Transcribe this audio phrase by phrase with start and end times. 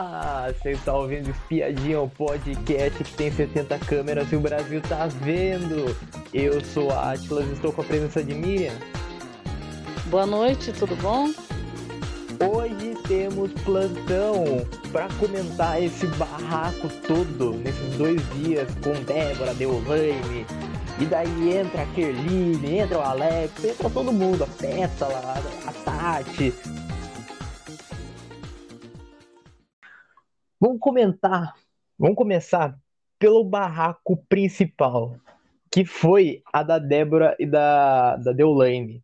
[0.00, 5.06] Olá, você está ouvindo Espiadinha, o podcast que tem 70 câmeras e o Brasil tá
[5.06, 5.94] vendo.
[6.32, 8.72] Eu sou a Atlas e estou com a presença de Miriam.
[10.06, 11.30] Boa noite, tudo bom?
[12.40, 20.46] Hoje temos plantão para comentar esse barraco todo nesses dois dias com Débora, Deolane.
[20.98, 26.54] E daí entra a Kerline, entra o Alex, entra todo mundo, a Pétala, a Tati,
[30.60, 31.54] Vamos comentar,
[31.98, 32.78] vamos começar
[33.18, 35.16] pelo barraco principal,
[35.70, 39.02] que foi a da Débora e da, da Deolane.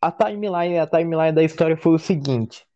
[0.00, 2.66] A timeline, a timeline da história foi o seguinte.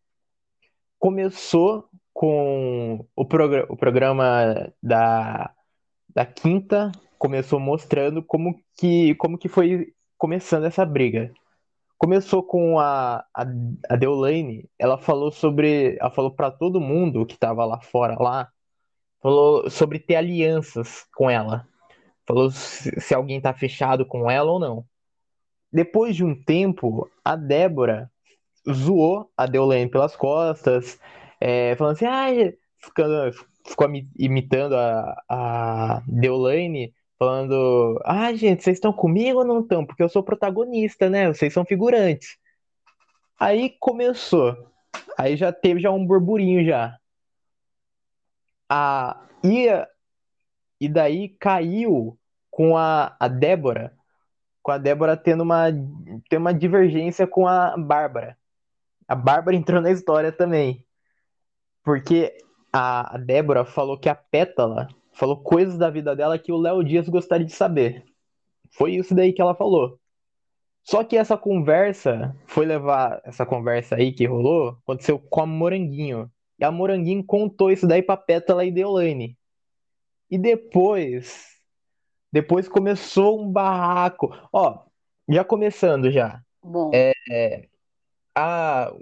[0.96, 5.52] Começou com o, progr o programa da,
[6.14, 11.32] da quinta, começou mostrando como que, como que foi começando essa briga.
[12.02, 13.44] Começou com a, a,
[13.88, 15.96] a Deolane, ela falou sobre.
[16.00, 18.50] Ela falou para todo mundo que tava lá fora lá,
[19.22, 21.64] falou sobre ter alianças com ela.
[22.26, 24.84] Falou se, se alguém tá fechado com ela ou não.
[25.72, 28.10] Depois de um tempo, a Débora
[28.68, 30.98] zoou a Deolane pelas costas,
[31.40, 32.26] é, falando assim, ah,
[32.78, 33.32] ficando,
[33.64, 33.88] ficou
[34.18, 39.86] imitando a, a Deolane falando: Ah, gente, vocês estão comigo ou não estão?
[39.86, 41.28] Porque eu sou protagonista, né?
[41.28, 42.36] Vocês são figurantes.
[43.38, 44.56] Aí começou.
[45.16, 46.98] Aí já teve já um burburinho já.
[48.68, 49.68] A, e,
[50.80, 52.18] e daí caiu
[52.50, 53.96] com a, a Débora,
[54.60, 55.66] com a Débora tendo uma,
[56.28, 58.36] tendo uma divergência com a Bárbara.
[59.06, 60.84] A Bárbara entrou na história também.
[61.84, 62.36] Porque
[62.72, 66.82] a, a Débora falou que a Pétala falou coisas da vida dela que o Léo
[66.82, 68.04] Dias gostaria de saber.
[68.70, 69.98] Foi isso daí que ela falou.
[70.84, 76.30] Só que essa conversa foi levar essa conversa aí que rolou, aconteceu com a Moranguinho.
[76.58, 79.36] E a Moranguinho contou isso daí pra Pétala e Deolane.
[80.30, 81.46] E depois,
[82.32, 84.34] depois começou um barraco.
[84.52, 84.84] Ó,
[85.28, 86.40] já começando já.
[86.62, 86.90] Bom.
[86.92, 87.68] É, é,
[88.34, 88.92] ah,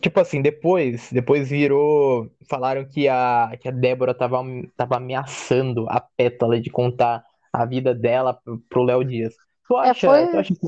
[0.00, 4.38] tipo assim, depois, depois virou, falaram que a, que a Débora tava,
[4.76, 9.34] tava ameaçando a Pétala de contar a vida dela pro, Léo Dias.
[9.68, 10.26] Tu É, acha, foi.
[10.30, 10.66] tu acha que,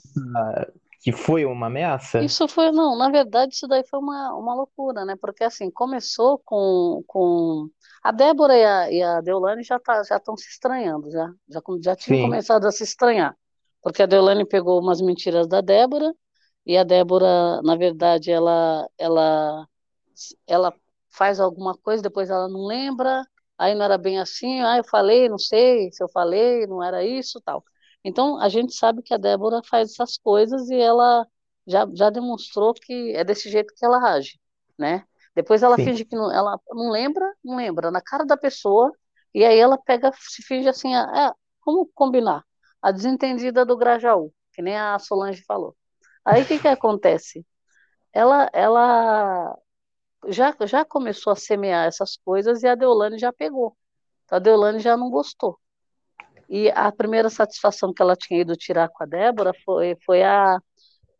[1.03, 2.27] que foi uma ameaça?
[2.27, 5.17] Isso foi, não, na verdade, isso daí foi uma, uma loucura, né?
[5.17, 7.69] Porque assim, começou com, com
[8.03, 11.61] a Débora e a, e a Deolane já tá, já estão se estranhando, já, já,
[11.83, 13.35] já tinham Sim, começado a se estranhar.
[13.83, 16.13] Porque a Deolane pegou umas mentiras da Débora,
[16.67, 19.67] e a Débora, na verdade, ela, ela,
[20.47, 20.75] ela
[21.11, 23.25] faz alguma coisa, depois ela não lembra,
[23.59, 27.05] aí não era bem assim, ah, eu falei, não sei se eu falei, não era
[27.05, 27.65] isso, tal.
[28.05, 31.27] Então, a gente sabe que a Débora faz essas coisas e ela
[31.67, 34.41] já, já demonstrou que é desse jeito que ela age,
[34.79, 35.05] né?
[35.35, 38.93] Depois ela sim, finge que não, ela não lembra, não lembra, na cara da pessoa,
[39.35, 41.35] e aí ela pega, se finge assim, ah,
[41.65, 42.45] vamos combinar,
[42.83, 45.77] a desentendida do Grajaú, que nem a Solange falou.
[46.25, 47.47] Aí o que que acontece?
[48.13, 49.57] Ela, ela
[50.29, 53.77] já, já começou a semear essas coisas e a Deolane já pegou.
[54.25, 55.59] Então, a Deolane já não gostou.
[56.49, 60.61] E a primeira satisfação que ela tinha ido tirar com a Débora foi, foi a,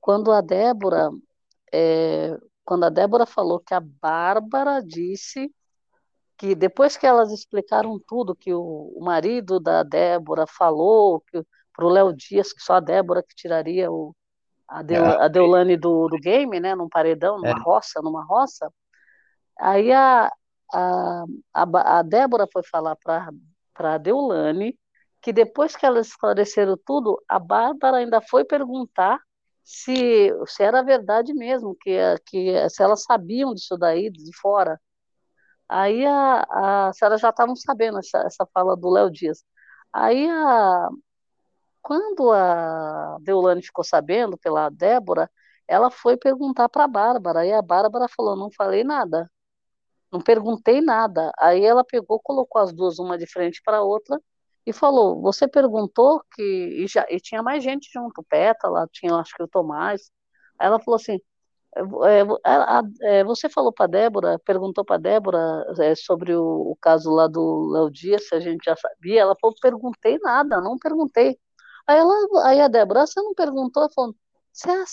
[0.01, 1.11] quando a Débora,
[1.73, 5.53] é, quando a Débora falou que a Bárbara disse
[6.37, 11.23] que depois que elas explicaram tudo, que o, o marido da Débora falou
[11.73, 14.15] para o Léo Dias que só a Débora que tiraria o,
[14.71, 18.25] a, Deu, Ah, a Deolane do, do game, né, num paredão, é, numa roça, numa
[18.25, 18.73] roça,
[19.59, 20.33] aí a,
[20.73, 23.31] a, a, a Débora foi falar para
[23.95, 24.79] a Deolane
[25.23, 29.21] que depois que elas esclareceram tudo, a Bárbara ainda foi perguntar
[29.65, 31.93] se, se era verdade mesmo, que,
[32.27, 34.81] que se elas sabiam disso daí, de fora.
[35.69, 39.45] Aí a, a, se elas já estavam sabendo essa, essa fala do Léo Dias.
[39.93, 40.89] Aí a,
[41.83, 45.31] quando a Deolane ficou sabendo pela Débora,
[45.69, 49.31] ela foi perguntar para a Bárbara, e a Bárbara falou: não falei nada,
[50.13, 51.33] não perguntei nada.
[51.39, 54.21] Aí ela pegou, colocou as duas uma de frente para a outra
[54.67, 56.43] e falou: Você perguntou que.
[56.43, 60.11] E, já, e tinha mais gente junto, Pétala, tinha acho que o Tomás.
[60.59, 61.19] Aí ela falou assim:
[62.05, 67.27] é, é, Você falou para Débora, perguntou para Débora é, sobre o, o, caso lá
[67.27, 69.21] do Léo Dias, se a gente já sabia.
[69.23, 71.39] Ela falou: Perguntei nada, não perguntei.
[71.87, 72.15] Aí, ela,
[72.47, 73.83] aí a Débora, você não perguntou?
[73.83, 74.15] Ela falou: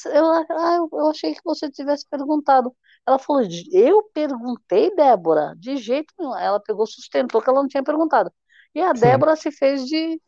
[0.06, 2.76] eu, ah, eu achei que você tivesse perguntado.
[3.06, 6.36] Ela falou: Eu perguntei, Débora, de jeito nenhum.
[6.36, 8.32] Ela pegou, sustentou que ela não tinha perguntado.
[8.74, 9.02] E a sim.
[9.02, 10.22] Débora se fez de,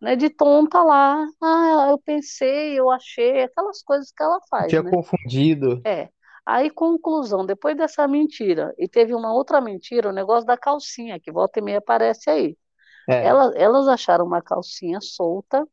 [0.00, 1.26] né, de tonta lá.
[1.42, 4.90] Ah, eu pensei, eu achei, aquelas coisas que ela faz, Tinha né?
[4.90, 5.80] confundido.
[5.84, 6.08] É.
[6.44, 11.30] Aí, conclusão, depois dessa mentira, e teve uma outra mentira, o negócio da calcinha, que
[11.30, 12.56] volta e meia aparece aí.
[13.06, 13.26] É.
[13.26, 15.66] Elas, elas acharam uma calcinha solta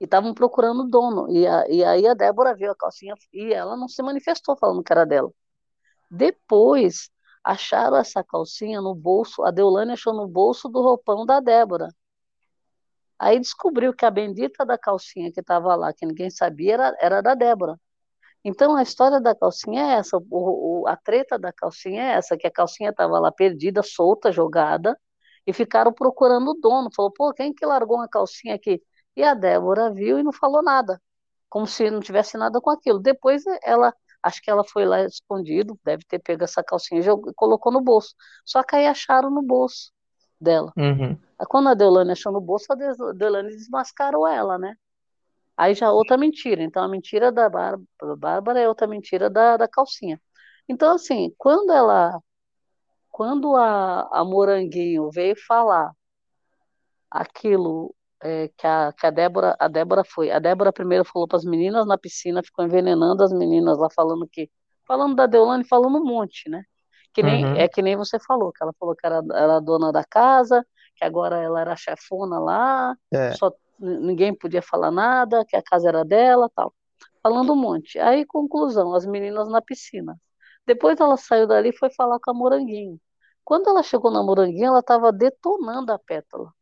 [0.00, 1.30] e estavam procurando o dono.
[1.30, 4.82] E, a, e aí a Débora viu a calcinha e ela não se manifestou falando
[4.82, 5.30] que era dela.
[6.10, 7.10] Depois,
[7.44, 11.88] acharam essa calcinha no bolso, a Deolane achou no bolso do roupão da Débora.
[13.18, 17.22] Aí descobriu que a bendita da calcinha que estava lá, que ninguém sabia, era, era
[17.22, 17.78] da Débora.
[18.44, 22.36] Então a história da calcinha é essa, o, o, a treta da calcinha é essa,
[22.36, 24.98] que a calcinha estava lá perdida, solta, jogada,
[25.46, 26.90] e ficaram procurando o dono.
[26.94, 28.82] Falou, pô, quem que largou uma calcinha aqui?
[29.16, 31.00] E a Débora viu e não falou nada,
[31.48, 32.98] como se não tivesse nada com aquilo.
[32.98, 37.72] Depois ela, acho que ela foi lá escondido, deve ter pego essa calcinha e colocou
[37.72, 38.14] no bolso.
[38.44, 39.92] Só que aí acharam no bolso
[40.40, 40.72] dela.
[40.76, 41.18] Uhum.
[41.48, 44.76] Quando a Deolane achou no bolso, a Deolane desmascarou ela, né?
[45.56, 46.62] Aí já outra mentira.
[46.62, 50.20] Então a mentira da Bárbara é outra mentira da, da calcinha.
[50.68, 52.20] Então, assim, quando ela.
[53.10, 55.92] Quando a, a Moranguinho veio falar
[57.08, 57.94] aquilo
[58.24, 60.30] é, que, a, que a Débora, a Débora foi.
[60.30, 64.26] A Débora primeiro falou para as meninas na piscina, ficou envenenando as meninas lá, falando
[64.30, 64.50] que.
[64.86, 66.62] Falando da Deolane, falando um monte, né?
[67.12, 67.56] Que nem, Uhum.
[67.56, 70.66] É que nem você falou, que ela falou que era, era dona da casa,
[70.96, 73.32] que agora ela era chefona lá, É.
[73.32, 76.74] só ninguém podia falar nada, que a casa era dela, tal.
[77.22, 77.98] Falando um monte.
[77.98, 80.16] Aí, conclusão, as meninas na piscina.
[80.66, 82.98] Depois ela saiu dali e foi falar com a Moranguinho.
[83.44, 86.52] Quando ela chegou na Moranguinho, ela estava detonando a pétala.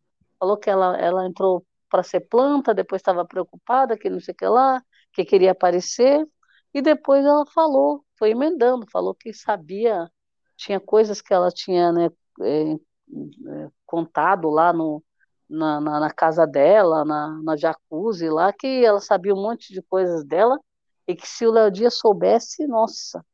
[0.42, 4.36] Falou que ela, ela entrou para ser planta, depois estava preocupada, que não sei o
[4.36, 6.26] que lá, que queria aparecer,
[6.74, 10.10] e depois ela falou, foi emendando, falou que sabia,
[10.56, 12.10] tinha coisas que ela tinha né,
[12.40, 15.00] é, é, contado lá no,
[15.48, 19.80] na, na, na, casa dela, na, na jacuzzi lá, que ela sabia um monte de
[19.80, 20.58] coisas dela,
[21.06, 23.24] e que se o Léo Dias soubesse, nossa,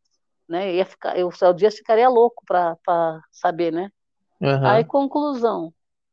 [0.46, 3.90] né, ia ficar, o Léo Dias ficaria louco para saber, né?
[4.38, 4.66] Uhum.
[4.66, 5.72] Aí, conclusão.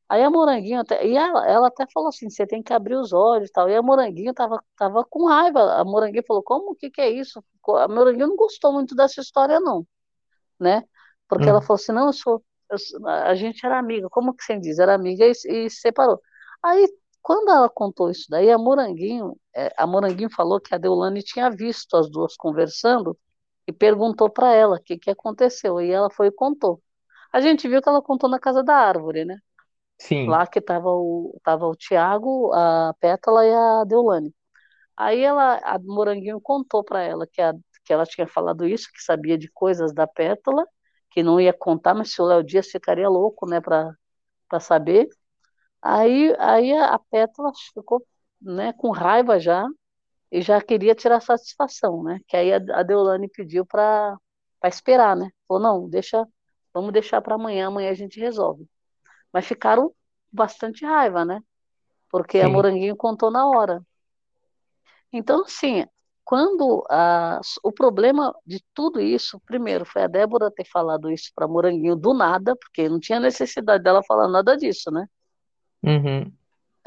[0.09, 3.11] Aí a Moranguinho, até, e ela, ela até falou assim, você tem que abrir os
[3.13, 3.69] olhos e tal.
[3.69, 5.73] E a Moranguinho tava, tava com raiva.
[5.79, 7.43] A Moranguinho falou, como, o que que é isso?
[7.67, 9.85] A Moranguinho não gostou muito dessa história, não,
[10.59, 10.83] né?
[11.27, 11.49] Porque Hum.
[11.49, 14.79] ela falou assim, não, eu sou, eu a gente era amiga, como que você diz?
[14.79, 16.21] Era amiga e, e se separou.
[16.63, 16.87] Aí,
[17.21, 21.49] quando ela contou isso daí, a Moranguinho, é, a Moranguinho falou que a Deolane tinha
[21.49, 23.17] visto as duas conversando
[23.67, 25.81] e perguntou para ela o que que aconteceu.
[25.81, 26.81] E ela foi e contou.
[27.33, 29.37] A gente viu que ela contou na casa da árvore, né?
[29.97, 30.27] Sim.
[30.29, 34.33] Lá que tava o, tava o Tiago, a Pétala e a Deolane.
[34.97, 37.53] Aí ela, a Moranguinho contou para ela que, a,
[37.85, 40.65] que ela tinha falado isso, que sabia de coisas da Pétala,
[41.11, 43.95] que não ia contar, mas se o Léo Dias ficaria louco, né, para
[44.61, 45.07] saber.
[45.81, 48.05] Aí, aí a, Pétala ficou,
[48.41, 49.65] né, com raiva já
[50.31, 52.19] e já queria tirar satisfação, né?
[52.27, 54.17] Que aí a, a Deolane pediu para
[54.65, 55.29] esperar, né?
[55.47, 56.27] Falou, não, deixa,
[56.73, 58.67] vamos deixar para amanhã, amanhã a gente resolve.
[59.35, 59.93] Mas ficaram
[60.31, 61.41] bastante raiva, né?
[62.09, 62.53] Porque a Sim.
[62.53, 63.85] Moranguinho contou na hora.
[65.11, 65.85] Então, assim,
[66.23, 71.49] quando a, o problema de tudo isso, primeiro, foi a Débora ter falado isso para
[71.49, 75.05] Moranguinho do nada, porque não tinha necessidade dela falar nada disso, né?
[75.83, 76.31] Uhum.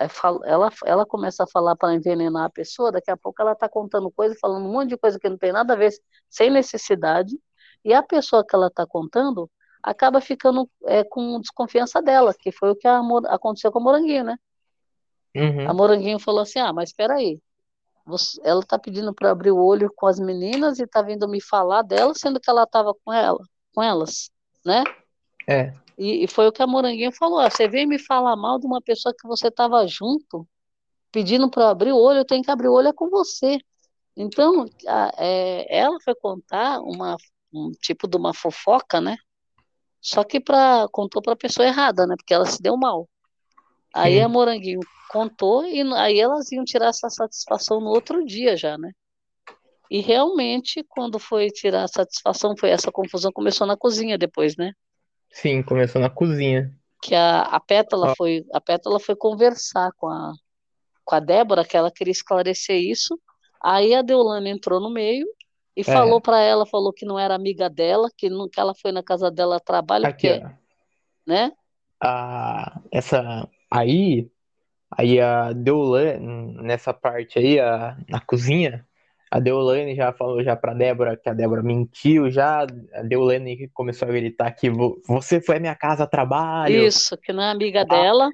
[0.08, 3.68] Fala- Ela, ela começa a falar para envenenar a pessoa, daqui a pouco ela está
[3.68, 5.92] contando coisa, falando um monte de coisa que não tem nada a ver,
[6.30, 7.38] sem necessidade,
[7.84, 9.50] e a pessoa que ela está contando
[9.88, 14.24] acaba ficando é, com desconfiança dela, que foi o que a aconteceu com a Moranguinho,
[14.24, 14.38] né?
[15.34, 15.74] A Uhum.
[15.74, 17.40] Moranguinho falou assim: ah, mas espera aí,
[18.42, 21.82] ela está pedindo para abrir o olho com as meninas e está vindo me falar
[21.82, 23.38] dela, sendo que ela estava com ela,
[23.74, 24.30] com elas,
[24.64, 24.84] né?
[25.46, 25.72] É.
[25.96, 28.66] E, e foi o que a Moranguinho falou: ah, você veio me falar mal de
[28.66, 30.46] uma pessoa que você estava junto,
[31.10, 33.58] pedindo para abrir o olho, eu tenho que abrir o olho é com você.
[34.16, 37.16] Então, a- é, ela foi contar uma,
[37.52, 39.16] um tipo de uma fofoca, né?
[40.00, 42.14] Só que pra, contou para a pessoa errada, né?
[42.16, 43.08] Porque ela se deu mal.
[43.94, 44.28] Aí a.
[44.28, 48.92] Moranguinho contou e aí elas iam tirar essa satisfação no outro dia já, né?
[49.90, 54.72] E realmente, quando foi tirar a satisfação, foi essa confusão começou na cozinha depois, né?
[55.30, 56.72] Sim, começou na cozinha.
[57.02, 58.14] Que a, a Pétala Ó.
[58.14, 60.32] foi, a Pétala foi conversar com a,
[61.04, 63.18] com a Débora, que ela queria esclarecer isso.
[63.62, 65.26] Aí a Deolane entrou no meio
[65.78, 65.92] e É.
[65.92, 69.30] falou para ela, falou que não era amiga dela, que nunca ela foi na casa
[69.30, 69.60] dela
[70.02, 70.42] Aqui, porque,
[71.26, 71.52] né?
[72.00, 74.30] A, essa aí,
[74.90, 78.86] aí a Deolane, nessa parte aí, a, na cozinha,
[79.30, 82.62] a Deolane já falou já pra Débora que a Débora mentiu já,
[82.94, 87.16] a Deolane começou a gritar que vo- você foi à minha casa a trabalho, Isso,
[87.18, 88.30] que não é amiga dela.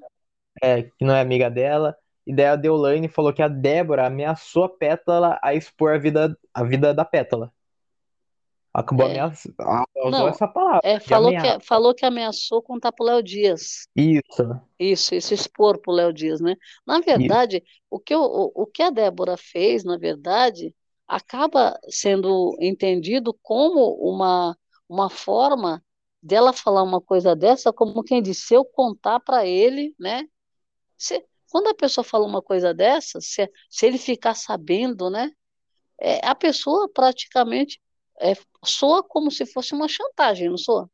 [0.62, 4.64] é, que não é amiga dela, e daí a Deolane falou que a Débora ameaçou
[4.64, 7.52] a Pétala a expor a vida, a vida da Pétala.
[8.72, 9.54] Acabou É, ameaçando.
[9.60, 11.58] Ela usou essa palavra, é, falou ameaça.
[11.58, 13.88] que, falou que ameaçou contar pro Léo Dias.
[13.96, 14.44] Isso,
[14.78, 16.56] Isso, isso expor pro Léo Dias, né?
[16.86, 17.38] Na isso.
[17.40, 20.74] verdade, o que, eu- o, o que a Débora fez, na verdade,
[21.08, 24.56] acaba sendo entendido como uma,
[24.88, 25.84] uma forma
[26.22, 30.24] dela falar uma coisa dessa, como quem disse, se eu contar para ele, né?
[30.98, 31.24] Se,
[31.54, 35.30] quando a pessoa fala uma coisa dessa, se, se ele ficar sabendo, né?
[36.00, 37.80] É, a pessoa praticamente
[38.20, 38.32] é,
[38.64, 40.90] soa como se fosse uma chantagem, não soa?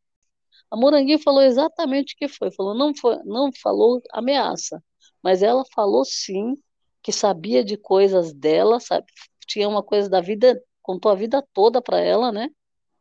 [0.71, 2.51] A Moranguinho falou exatamente o que foi.
[2.53, 4.85] Falou, não foi, não falou ameaça,
[5.23, 6.55] mas ela falou sim
[7.03, 9.07] que sabia de coisas dela, sabe?
[9.47, 12.51] Tinha uma coisa da vida, contou a vida toda para ela, né?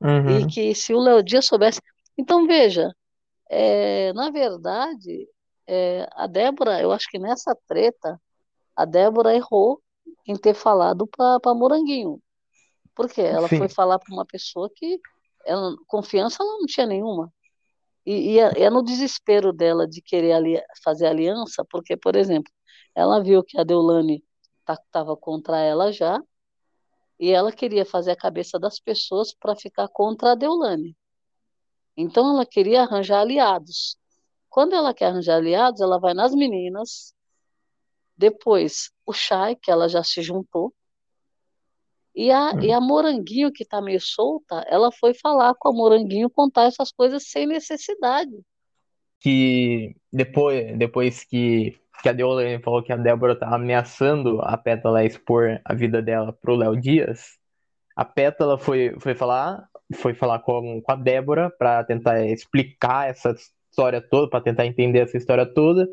[0.02, 0.48] E Uhum.
[0.48, 1.82] que se o Léo Dias soubesse.
[2.18, 2.90] Então, veja,
[3.50, 5.28] é, na verdade,
[5.72, 8.20] é, a Débora, eu acho que nessa treta,
[8.76, 9.80] a Débora errou
[10.28, 12.20] em ter falado para Moranguinho.
[12.96, 13.76] Porque ela foi Sim.
[13.76, 15.00] falar para uma pessoa que
[15.46, 17.32] ela, confiança ela não tinha nenhuma.
[18.04, 22.52] E, e é, é no desespero dela de querer ali, fazer aliança, porque, por exemplo,
[22.96, 24.24] ela viu que a Deulane
[24.68, 26.20] estava contra ela já,
[27.20, 30.98] e ela queria fazer a cabeça das pessoas para ficar contra a Deulane.
[31.96, 33.99] Então, ela queria arranjar aliados.
[34.50, 37.14] Quando ela quer arranjar aliados, ela vai nas meninas,
[38.18, 40.74] depois o Chay, que ela já se juntou,
[42.16, 46.30] e a, e a Moranguinho, que está meio solta, ela foi falar com a Moranguinho,
[46.30, 48.32] contar essas coisas sem necessidade.
[49.20, 55.06] Que depois, depois que, que a Deolane falou que a Débora tava ameaçando a Pétala
[55.06, 57.38] expor a vida dela pro Léo Dias,
[57.96, 63.34] a Pétala foi, foi falar, foi falar com, com a Débora para tentar explicar essa
[63.70, 65.88] história toda, para tentar entender essa história toda.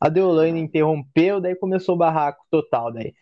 [0.00, 3.14] A Deolane interrompeu, daí começou o barraco total daí.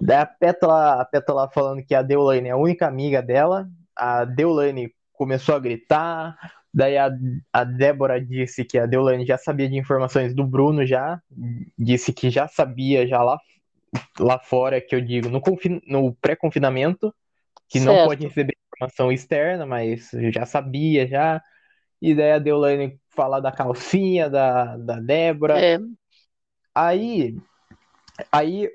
[0.00, 3.66] Daí a Pétala, a Pétala falando que a Deolane é a única amiga dela,
[3.96, 6.36] a Deolane começou a gritar,
[6.72, 7.10] daí a,
[7.52, 11.20] a Débora disse que a Deolane já sabia de informações do Bruno já,
[11.78, 13.38] disse que já sabia já lá,
[14.18, 17.14] lá fora, que eu digo, no, confin, no pré-confinamento,
[17.68, 18.28] que não pode Certo.
[18.28, 21.42] receber informação externa, mas já sabia já.
[22.00, 25.58] E daí a Deolane falar da calcinha da, da Débora.
[25.58, 25.78] É,
[26.74, 27.36] Aí,
[28.32, 28.70] aí,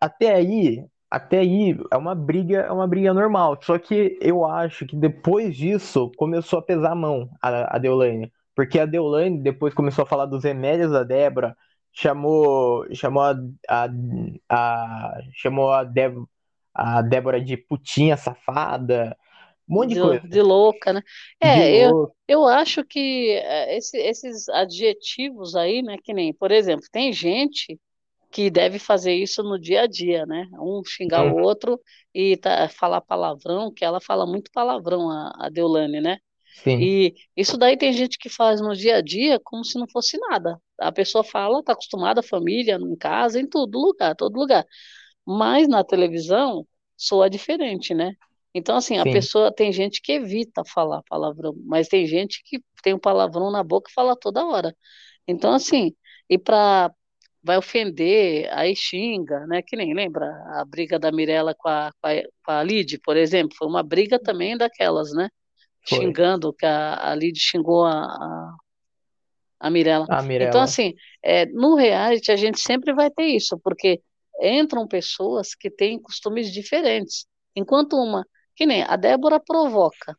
[0.00, 3.58] até aí, até aí é uma briga, é uma briga normal.
[3.62, 8.32] Só que eu acho que depois disso começou a pesar a mão a, a Deolane.
[8.54, 11.56] Porque a Deolane depois começou a falar dos remédios da Débora,
[11.92, 13.36] chamou, chamou a,
[13.68, 13.88] a,
[14.48, 16.12] a chamou a, Dé,
[16.74, 19.16] a Débora de putinha safada,
[19.68, 20.22] um monte de de, coisa.
[20.28, 21.02] de louca, né?
[21.40, 21.94] É, eu,
[22.28, 27.78] eu acho que é, esse- esses adjetivos aí, né, que nem, por exemplo, tem gente
[28.32, 30.46] que deve fazer isso no dia a dia, né?
[30.60, 31.80] Um xingar o Hum, outro
[32.14, 36.18] e tá, falar palavrão, que ela fala muito palavrão, a, a Deolane, né?
[36.52, 39.86] sim, E isso daí tem gente que faz no dia a dia como se não
[39.88, 40.60] fosse nada.
[40.80, 44.64] A pessoa fala, tá acostumada, família, em casa, em todo lugar, todo lugar.
[45.26, 46.66] Mas na televisão
[46.96, 48.14] soa diferente, né?
[48.54, 52.62] Então, assim, a sim, pessoa tem gente que evita falar palavrão, mas tem gente que
[52.82, 54.74] tem o palavrão na boca e fala toda hora.
[55.26, 55.94] Então, assim,
[56.30, 56.92] e para
[57.42, 59.60] vai ofender, aí xinga, né?
[59.62, 60.26] Que nem lembra
[60.60, 62.12] a briga da Mirella com a, com a,
[62.44, 65.28] com a Lid, por exemplo, foi uma briga também daquelas, né?
[65.88, 65.98] foi.
[65.98, 68.56] Xingando, que a, a Lid xingou a, a,
[69.60, 70.06] a Mirella.
[70.48, 74.00] Então, assim, é, no reality a gente sempre vai ter isso, porque
[74.40, 77.26] entram pessoas que têm costumes diferentes.
[77.54, 80.16] Enquanto uma, que nem a Débora provoca,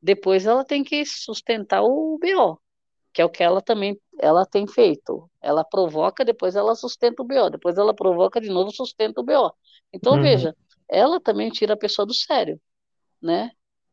[0.00, 2.60] depois ela tem que sustentar o BO,
[3.12, 5.30] que é o que ela também ela tem feito.
[5.40, 9.52] Ela provoca, depois ela sustenta o BO, depois ela provoca de novo, sustenta o BO.
[9.92, 10.56] Então, uhum, veja,
[10.88, 12.60] ela também tira a pessoa do sério,
[13.20, 13.50] né?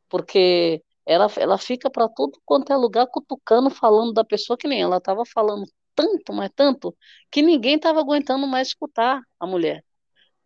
[0.10, 4.82] Porque ela, ela fica para tudo quanto é lugar cutucando, falando da pessoa que nem
[4.82, 6.96] ela estava falando tanto, mas tanto,
[7.32, 9.84] que ninguém estava aguentando mais escutar a mulher.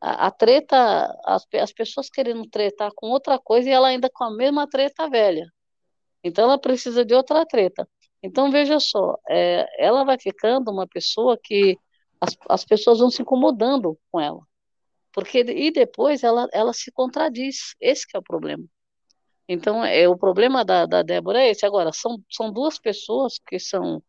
[0.01, 0.77] A, a treta,
[1.25, 5.09] as, as pessoas querendo tretar com outra coisa e ela ainda com a mesma treta
[5.09, 5.45] velha.
[6.23, 7.87] Então ela precisa de outra treta.
[8.21, 11.77] Então veja só, é, ela vai ficando uma pessoa que
[12.19, 14.41] as, as pessoas vão se incomodando com ela.
[15.11, 17.75] Porque, e depois ela, ela se contradiz.
[17.81, 18.63] Esse é o problema.
[19.49, 21.65] Então, é, o problema da, da Débora é esse.
[21.65, 24.03] Agora, são, são duas pessoas que são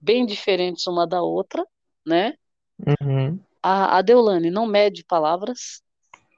[0.00, 1.64] bem diferentes uma da outra,
[2.04, 2.34] né?
[3.00, 5.82] uhum, A, a Deolane não mede palavras,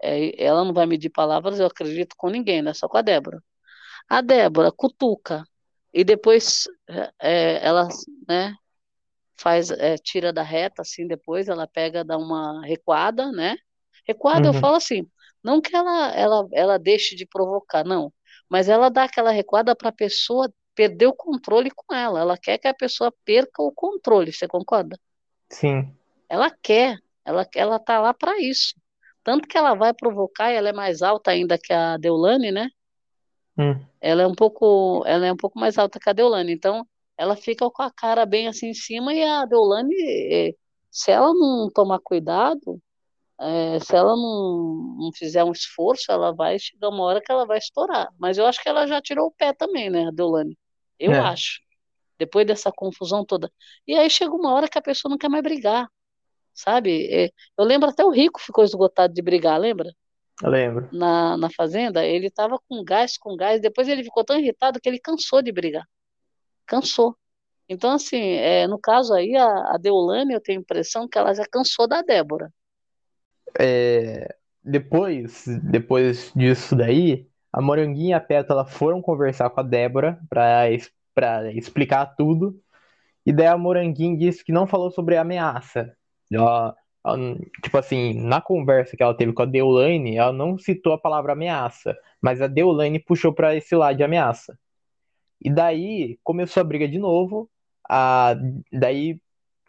[0.03, 2.75] é, ela não vai medir palavras, eu acredito, com ninguém, né?
[2.75, 3.43] Só com a Débora.
[4.09, 5.45] A Débora cutuca
[5.93, 6.65] e depois
[7.21, 7.89] é, ela,
[8.29, 8.55] né,
[9.37, 13.57] faz, é, tira da reta, assim, depois ela pega, dá uma recuada, né?
[14.07, 15.09] Recuada, eu uhum, falo assim,
[15.43, 18.13] não que ela, ela, ela deixe de provocar, não,
[18.49, 22.21] mas ela dá aquela recuada para a pessoa perder o controle com ela.
[22.21, 24.99] Ela quer que a pessoa perca o controle, você concorda?
[25.51, 25.97] Sim.
[26.29, 28.73] Ela quer, ela, ela tá lá para isso.
[29.25, 32.69] Tanto que ela vai provocar, e ela é mais alta ainda que a Deulane, né?
[33.57, 33.79] Hum.
[34.01, 36.87] Ela é um pouco, ela é um pouco mais alta que a Deulane, então
[37.17, 39.95] ela fica com a cara bem assim em cima e a Deulane,
[40.33, 40.55] eh,
[40.91, 42.81] se ela não tomar cuidado,
[43.41, 47.45] é, se ela não, não fizer um esforço, ela vai chegar uma hora que ela
[47.47, 48.09] vai estourar.
[48.19, 50.57] Mas eu acho que ela já tirou o pé também, né, a Deulane?
[50.99, 51.19] Eu É.
[51.21, 51.61] acho.
[52.19, 53.51] Depois dessa confusão toda.
[53.87, 55.89] E aí chega uma hora que a pessoa não quer mais brigar,
[56.55, 57.07] sabe?
[57.13, 59.93] É, eu lembro até o Rico ficou esgotado de brigar, lembra?
[60.43, 60.89] Eu lembro.
[60.93, 63.61] Na, na fazenda, ele estava com gás, com gás.
[63.61, 65.87] Depois ele ficou tão irritado que ele cansou de brigar.
[66.67, 67.17] Cansou.
[67.69, 71.33] Então, assim, é, no caso aí, a, a Deolane, eu tenho a impressão que ela
[71.35, 72.53] já cansou da Débora.
[73.59, 80.19] É, depois, depois disso daí, a Moranguinha e a Pétala foram conversar com a Débora
[80.29, 80.71] pra
[81.55, 82.61] explicar tudo.
[83.25, 85.97] E daí a Moranguinha disse que não falou sobre a ameaça.
[86.37, 86.75] Ela,
[87.05, 87.19] ela
[87.63, 91.33] tipo assim, na conversa que ela teve com a Deolane, ela não citou a palavra
[91.33, 94.57] ameaça, mas a Deolane puxou pra esse lado de ameaça.
[95.45, 97.51] E daí começou a briga de novo.
[97.89, 98.35] A,
[98.73, 99.21] daí,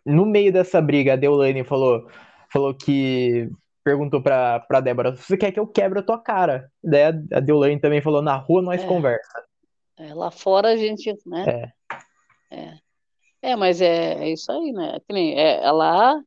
[0.06, 2.08] no meio dessa briga, a Deolane falou,
[2.52, 3.50] falou que
[3.84, 6.72] perguntou pra, pra Débora: Você quer que eu quebre a tua cara?
[6.84, 8.88] Daí a, Deolane também falou: Na rua nós É.
[8.88, 9.44] conversa.
[9.98, 11.46] É, lá fora a gente, né?
[11.48, 11.74] É.
[12.52, 12.80] É,
[13.52, 15.00] é mas é, é isso aí, né?
[15.08, 16.20] Que nem, é, é lá,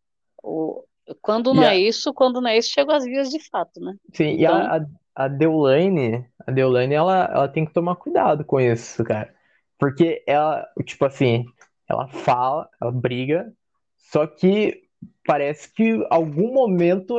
[0.46, 0.84] o,
[1.22, 3.94] quando não é a- isso, quando não é isso, chegam as vias de fato, né?
[4.14, 8.60] Sim, e a, a, a Deolane, a Deolane, ela, ela tem que tomar cuidado com
[8.60, 9.34] isso, cara.
[9.78, 11.44] Porque ela, tipo assim,
[11.88, 13.52] ela fala, ela briga,
[13.96, 14.82] só que
[15.26, 17.14] parece que algum momento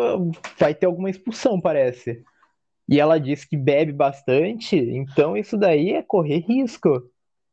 [0.58, 2.24] vai ter alguma expulsão, parece.
[2.90, 6.90] E ela disse que bebe bastante, então isso daí é correr risco.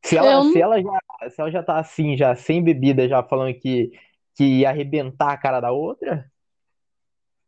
[0.04, 3.22] Se ela, Eu se ela já, se ela já tá assim, já sem bebida, já
[3.22, 3.90] falando que,
[4.34, 6.30] que ia arrebentar a cara da outra,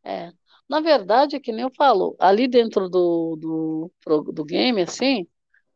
[0.05, 0.33] É.
[0.69, 3.37] Na verdade, é que nem eu falo, ali dentro do,
[4.05, 5.27] do, do game, assim,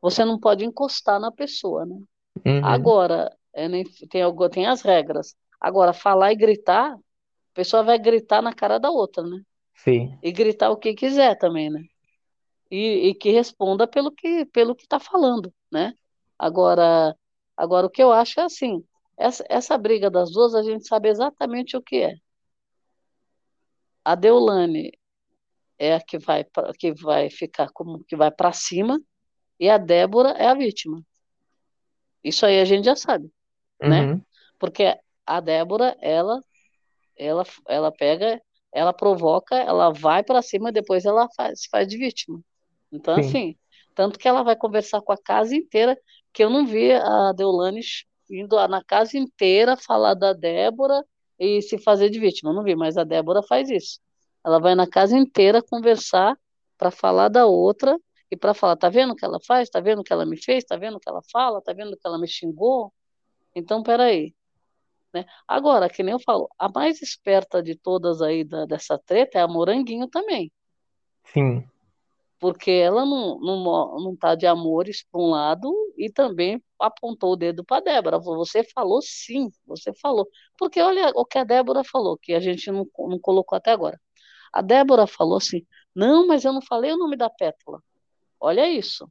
[0.01, 1.97] você não pode encostar na pessoa, né?
[2.47, 3.69] uhum, Agora, é,
[4.11, 5.37] tem, tem as regras.
[5.61, 6.99] Agora, falar e gritar, a
[7.55, 9.43] pessoa vai gritar na cara da outra, né?
[9.75, 11.83] sim, E gritar o que quiser também, né?
[12.71, 15.95] E, e que responda pelo que pelo que está falando, né?
[16.39, 17.17] Agora,
[17.57, 18.85] agora o que eu acho é assim,
[19.21, 22.17] essa, essa briga das duas a gente sabe exatamente o que é.
[24.05, 24.93] A Deolane
[25.79, 26.45] é a que vai
[26.79, 29.01] que vai ficar como que vai para cima
[29.61, 31.03] e a Débora é a vítima.
[32.23, 33.31] Isso aí a gente já sabe,
[33.83, 34.09] né?
[34.09, 34.25] uhum,
[34.59, 36.41] Porque a Débora, ela
[37.17, 41.99] ela ela pega, ela provoca, ela vai para cima, depois ela faz, se faz de
[41.99, 42.41] vítima.
[42.93, 43.21] Então, Sim.
[43.21, 43.59] assim,
[43.95, 45.99] tanto que ela vai conversar com a casa inteira,
[46.33, 47.83] que eu não vi a Deolane
[48.31, 51.05] indo na casa inteira falar da Débora
[51.39, 52.51] e se fazer de vítima.
[52.51, 54.01] Eu não vi, mas a Débora faz isso.
[54.45, 56.37] Ela vai na casa inteira conversar
[56.79, 57.99] para falar da outra
[58.31, 59.69] e para falar, tá vendo o que ela faz?
[59.69, 60.65] Tá vendo o que ela me fez?
[60.65, 61.61] Tá vendo o que ela fala?
[61.61, 62.93] Tá vendo o que ela me xingou?
[63.55, 64.35] Então, peraí.
[65.13, 65.25] Né?
[65.47, 69.43] Agora, que nem eu falo, a mais esperta de todas aí da, dessa treta é
[69.43, 70.53] a Moranguinho também
[71.33, 71.65] sim,
[72.39, 77.37] porque ela não, não, não tá de amores para um lado e também apontou o
[77.37, 78.21] dedo para Débora.
[78.23, 80.29] Falou, Você falou sim, você falou.
[80.59, 84.01] Porque olha o que a Débora falou, que a gente não, não colocou até agora.
[84.53, 87.83] A Débora falou assim: não, mas eu não falei o nome da pétala.
[88.41, 89.11] Olha isso.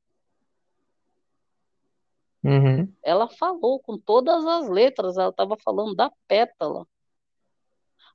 [2.44, 6.86] uhum, Ela falou com todas as letras, ela estava falando da pétala.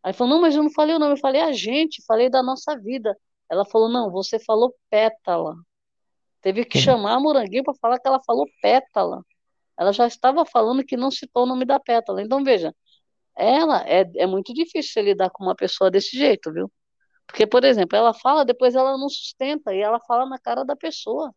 [0.03, 2.43] Aí falou: não, mas eu não falei o nome, eu falei a gente, falei da
[2.43, 3.17] nossa vida.
[3.51, 5.57] Ela falou: não, você falou pétala.
[6.45, 6.85] Teve que Sim.
[6.85, 9.25] chamar a Moranguinho para falar que ela falou pétala.
[9.79, 12.21] Ela já estava falando que não citou o nome da pétala.
[12.21, 12.75] Então, veja,
[13.35, 16.71] ela é, é muito difícil você lidar com uma pessoa desse jeito, viu?
[17.27, 20.77] Porque, por exemplo, ela fala, depois ela não sustenta e ela fala na cara da
[20.77, 21.35] pessoa.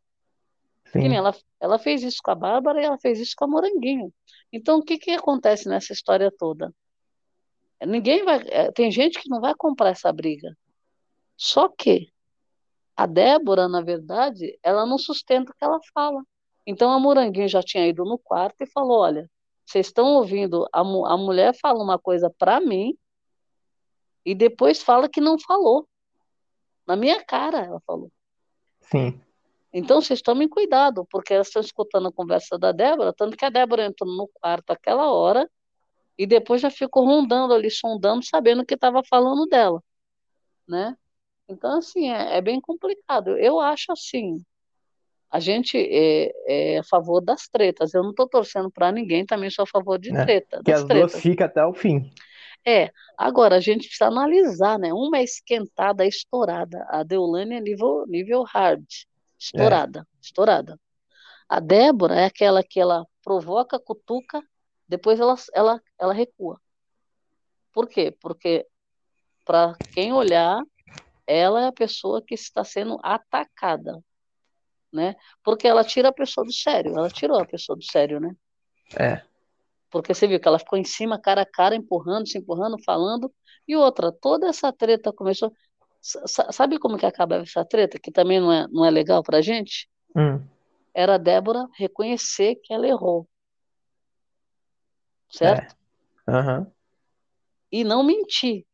[0.91, 4.13] Sim, ela, ela fez isso com a Bárbara e ela fez isso com a Moranguinho.
[4.51, 6.73] Então, o que que acontece nessa história toda?
[7.81, 8.41] Ninguém vai.
[8.49, 10.53] é, Tem gente que não vai comprar essa briga.
[11.37, 12.11] Só que
[12.97, 16.23] a Débora, na verdade, ela não sustenta o que ela fala.
[16.65, 19.29] Então a Moranguinho já tinha ido no quarto e falou: Olha,
[19.65, 22.97] vocês estão ouvindo, a, mu- a mulher fala uma coisa para mim
[24.25, 25.87] e depois fala que não falou.
[26.85, 28.11] Na minha cara, ela falou.
[28.81, 29.21] sim,
[29.71, 33.49] Então vocês tomem cuidado, porque elas estão escutando a conversa da Débora, tanto que a
[33.49, 35.49] Débora entrou no quarto aquela hora
[36.17, 39.83] e depois já ficou rondando ali, sondando, sabendo que estava falando dela,
[40.67, 40.97] né?
[41.49, 43.37] Então, assim, é, é bem complicado.
[43.37, 44.43] Eu acho assim,
[45.29, 47.93] a gente é, é a favor das tretas.
[47.93, 50.81] Eu não estou torcendo para ninguém, também sou a favor de É, treta, que das
[50.81, 51.21] as duas tretas.
[51.21, 52.09] ficam até o fim.
[52.65, 54.93] É, agora a gente precisa analisar, né?
[54.93, 56.85] Uma é esquentada, é estourada.
[56.89, 59.05] A Deolane é nível, nível hard, É,
[59.39, 60.79] estourada, estourada.
[61.47, 64.41] A Débora é aquela que ela provoca, cutuca,
[64.87, 66.59] depois ela, ela, ela recua.
[67.71, 68.15] Por quê?
[68.19, 68.65] Porque
[69.45, 70.61] para quem olhar,
[71.27, 74.03] ela é a pessoa que está sendo atacada,
[74.93, 75.15] né?
[75.43, 78.31] Porque ela tira a pessoa do sério, ela tirou a pessoa do sério, né?
[78.99, 79.21] é,
[79.89, 83.33] Porque você viu que ela ficou em cima, cara a cara, empurrando, se empurrando, falando.
[83.67, 85.51] E outra, toda essa treta começou.
[86.01, 87.99] Sa- Sabe como que acaba essa treta?
[87.99, 89.89] Que também não é, não é legal pra gente?
[90.15, 90.49] hum,
[90.93, 93.25] Era a Débora reconhecer que ela errou,
[95.41, 95.75] é, certo?
[96.27, 96.71] aham,
[97.71, 98.66] E não mentir.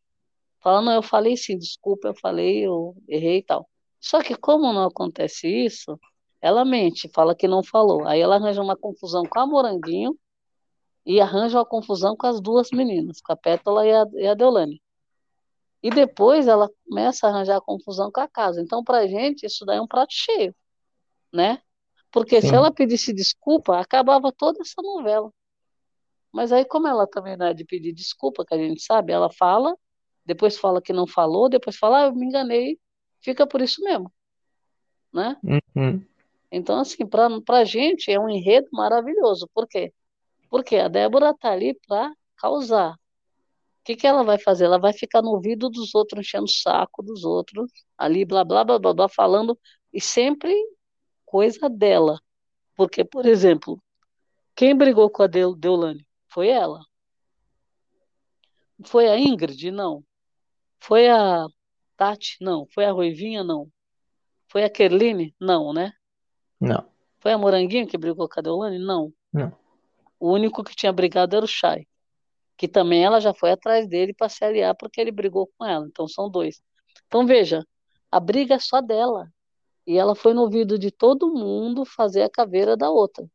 [0.63, 3.69] Falando, eu falei sim, desculpa, eu falei, eu errei e tal.
[3.99, 5.99] Só que como não acontece isso,
[6.41, 8.07] ela mente, fala que não falou.
[8.07, 10.17] Aí ela arranja uma confusão com a Moranguinho
[11.05, 14.33] e arranja uma confusão com as duas meninas, com a Pétala e a, e a
[14.33, 14.81] Deolane.
[15.81, 18.61] E depois ela começa a arranjar confusão com a casa.
[18.61, 20.55] Então, pra gente, isso daí é um prato cheio,
[21.31, 21.61] né?
[22.09, 25.29] Porque se sim, ela pedisse desculpa, acabava toda essa novela.
[26.31, 29.29] Mas aí, como ela também não é de pedir desculpa, que a gente sabe, ela
[29.29, 29.77] fala,
[30.25, 32.79] depois fala que não falou, depois fala, ah, eu me enganei,
[33.21, 34.11] fica por isso mesmo,
[35.13, 35.37] né?
[35.43, 36.05] uhum,
[36.51, 39.49] Então, assim, pra, pra gente é um enredo maravilhoso.
[39.53, 39.93] Por quê?
[40.49, 42.93] Porque a Débora tá ali pra causar.
[42.93, 42.97] O
[43.83, 44.65] que que ela vai fazer?
[44.65, 48.63] Ela vai ficar no ouvido dos outros, enchendo o saco dos outros, ali, blá, blá,
[48.63, 49.59] blá, blá, blá, falando,
[49.91, 50.53] e sempre
[51.25, 52.19] coisa dela.
[52.75, 53.81] Porque, por exemplo,
[54.55, 56.05] quem brigou com a Deolane?
[56.29, 56.79] Foi ela.
[58.85, 59.71] Foi a Ingrid?
[59.71, 60.03] Não.
[60.83, 61.45] Foi a
[61.95, 62.37] Tati?
[62.41, 62.67] Não.
[62.73, 63.43] Foi a Ruivinha?
[63.43, 63.69] Não.
[64.47, 65.33] Foi a Kerline?
[65.39, 65.93] Não, né?
[66.59, 66.85] não,
[67.19, 68.79] Foi a Moranguinho que brigou com a Deolane?
[68.79, 69.13] Não.
[69.33, 69.51] não,
[70.19, 71.87] O único que tinha brigado era o Chay,
[72.57, 75.85] que também ela já foi atrás dele para se aliar porque ele brigou com ela.
[75.87, 76.61] Então são dois.
[77.07, 77.65] Então veja,
[78.11, 79.31] a briga é só dela.
[79.87, 83.25] E ela foi no ouvido de todo mundo fazer a caveira da outra,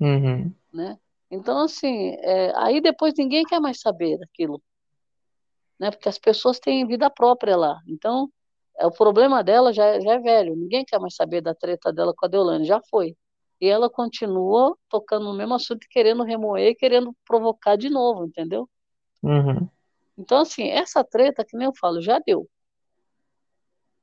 [0.00, 0.98] uhum, né?
[1.30, 4.60] Então, assim, é, aí depois ninguém quer mais saber daquilo,
[5.80, 5.92] né?
[5.92, 7.80] Porque as pessoas têm vida própria lá.
[7.88, 8.30] Então,
[8.78, 10.56] é, o problema dela já, é- já é velho.
[10.56, 13.16] Ninguém quer mais saber da treta dela com a Deolane, já foi.
[13.60, 18.68] E ela continua tocando no mesmo assunto, querendo remoer, querendo provocar de novo, entendeu?
[19.22, 19.70] uhum,
[20.16, 22.48] Então, assim, essa treta, que nem eu falo, já deu.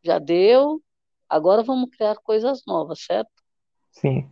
[0.03, 0.81] Já deu.
[1.29, 3.31] Agora vamos criar coisas novas, certo?
[3.91, 4.29] sim,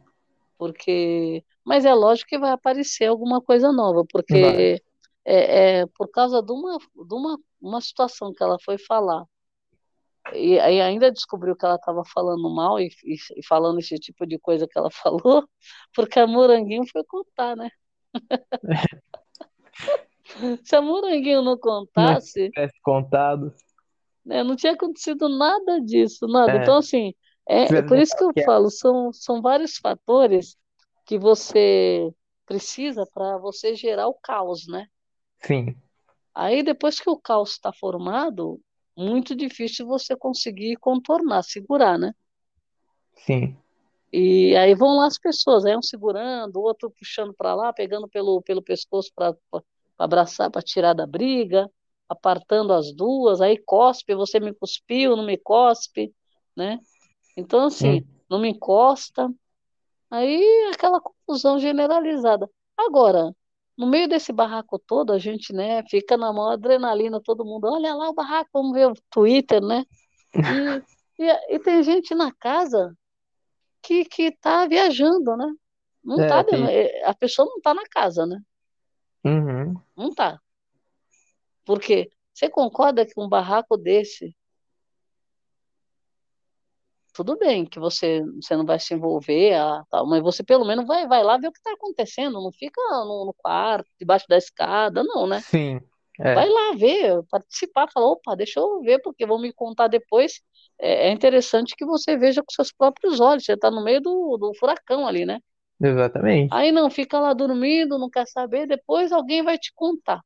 [0.57, 1.43] Porque.
[1.65, 4.81] Mas é lógico que vai aparecer alguma coisa nova, vai, porque
[5.25, 9.23] é, é por causa de uma, de uma, uma situação que ela foi falar.
[10.33, 14.25] E aí ainda descobriu que ela estava falando mal e, e, e falando esse tipo
[14.25, 15.47] de coisa que ela falou,
[15.93, 17.69] porque a Moranguinho foi contar, né?
[20.65, 23.53] Se a Moranguinho não não contasse, tivesse contado,
[24.25, 26.51] né, não tinha acontecido nada disso, nada.
[26.51, 27.13] é, Então, assim,
[27.47, 30.57] é, é por isso que eu quieto, falo, são, são vários fatores
[31.05, 32.11] que você
[32.45, 34.87] precisa para você gerar o caos, né?
[35.41, 35.75] Sim,
[36.33, 38.59] Aí, depois que o caos está formado,
[38.97, 42.13] muito difícil você conseguir contornar, segurar, né?
[43.25, 43.57] sim,
[44.11, 48.07] E aí vão lá as pessoas, aí um segurando, o outro puxando para lá, pegando
[48.07, 49.35] pelo, pelo pescoço para
[49.97, 51.69] abraçar, para tirar da briga,
[52.07, 56.13] apartando as duas, aí cospe, você me cuspiu, não me cospe,
[56.55, 56.79] né?
[57.37, 59.29] Então, assim, hum, não me encosta,
[60.11, 62.49] aí aquela confusão generalizada.
[62.77, 63.35] Agora,
[63.77, 67.93] no meio desse barraco todo, a gente, né, fica na maior adrenalina, todo mundo, olha
[67.93, 69.83] lá o barraco, vamos ver o Twitter, né?
[71.17, 72.95] E, e, e tem gente na casa
[73.81, 75.53] que, que tá viajando, né?
[76.03, 78.39] Não é, tá, tem, eh, a pessoa não tá na casa, né?
[79.25, 80.39] uhum, Não tá.
[81.65, 84.35] Porque você concorda que um barraco desse,
[87.15, 90.85] tudo bem que você, você não vai se envolver, ah, tal, mas você pelo menos
[90.85, 94.37] vai, vai lá ver o que está acontecendo, não fica no, no quarto, debaixo da
[94.37, 95.43] escada, não, né?
[95.49, 95.79] sim,
[96.33, 100.41] Vai é, lá ver, participar, falar, opa, deixa eu ver, porque vão me contar depois.
[100.79, 104.37] É, é interessante que você veja com seus próprios olhos, você está no meio do,
[104.37, 105.39] do furacão ali, né?
[105.79, 110.21] exatamente, Aí não, fica lá dormindo, não quer saber, depois alguém vai te contar.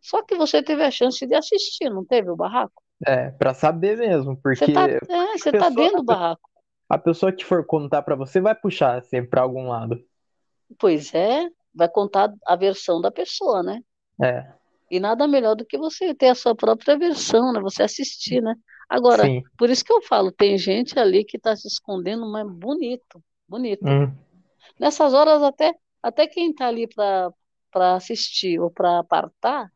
[0.00, 2.82] Só que você teve a chance de assistir, não teve o barraco?
[3.06, 6.48] É, pra saber mesmo, Você tá, porque é, você tá pessoa, dentro do barraco.
[6.88, 10.00] a pessoa que for contar pra você vai puxar sempre pra algum lado,
[10.78, 13.82] Pois é, vai contar a versão da pessoa, né?
[14.20, 14.52] é,
[14.90, 17.60] E nada melhor do que você ter a sua própria versão, né?
[17.60, 18.54] Você assistir, né?
[18.88, 19.42] Agora, Sim.
[19.56, 23.84] por isso que eu falo, tem gente ali que está se escondendo, mas bonito, bonito.
[23.84, 24.16] Hum,
[24.80, 27.32] Nessas horas, até, até quem está ali para
[27.72, 29.72] para assistir ou para apartar,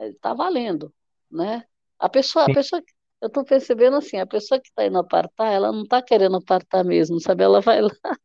[0.00, 0.94] está valendo,
[1.30, 1.64] né?
[1.98, 2.82] A pessoa, a pessoa,
[3.20, 6.84] eu estou percebendo assim, a pessoa que está indo apartar, ela não está querendo apartar
[6.84, 7.42] mesmo, sabe?
[7.44, 7.90] Ela vai lá,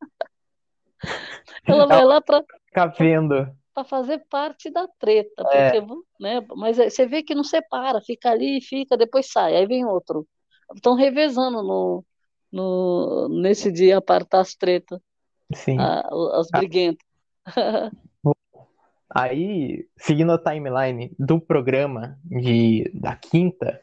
[1.67, 3.55] ela vai Ela lá para fica vendo.
[3.73, 5.81] para fazer parte da treta, porque, É,
[6.19, 6.41] né?
[6.55, 10.27] Mas é- você vê que não separa, fica ali, fica, depois sai, aí vem outro.
[10.75, 12.05] Estão revezando no,
[12.51, 14.99] no, nesse dia apartar as tretas,
[15.55, 15.77] sim.
[15.77, 16.07] a-
[16.39, 17.05] as briguentas.
[19.13, 23.79] Aí, seguindo a timeline do programa de, da quinta,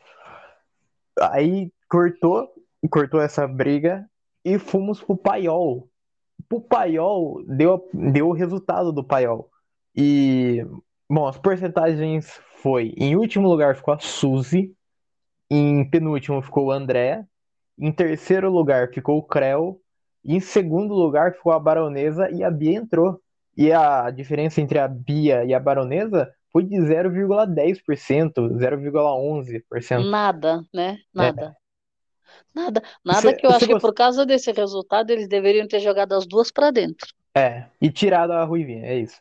[1.20, 2.48] aí cortou,
[2.90, 4.08] cortou essa briga
[4.44, 5.88] e fomos pro paiol.
[6.48, 9.48] Pro paiol, deu, deu o resultado do paiol.
[9.94, 10.66] E,
[11.08, 14.74] bom, as porcentagens foi, em último lugar ficou a Suzy,
[15.48, 17.24] em penúltimo ficou o André,
[17.78, 19.80] em terceiro lugar ficou o Creu,
[20.24, 23.20] em segundo lugar ficou a Baronesa e a Bia entrou.
[23.56, 30.10] E a diferença entre a Bia e a Baronesa foi de 0,10%, 0,11%.
[30.12, 30.98] Nada, né?
[31.18, 31.32] É.
[31.32, 31.56] Nada.
[32.54, 36.14] Nada, nada Você, que eu acho que por causa desse resultado eles deveriam ter jogado
[36.14, 37.08] as duas para dentro.
[37.36, 39.20] É, e tirado a Ruivinha, é isso.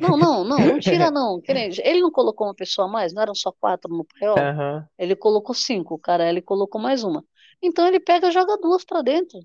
[0.00, 1.40] Não, não, não, não tira não.
[1.46, 4.50] Ele não colocou uma pessoa a mais, não eram só quatro no paiol?
[4.50, 7.24] Aham, Ele colocou cinco, o cara, ele colocou mais uma.
[7.62, 9.38] Então ele pega e joga duas para dentro.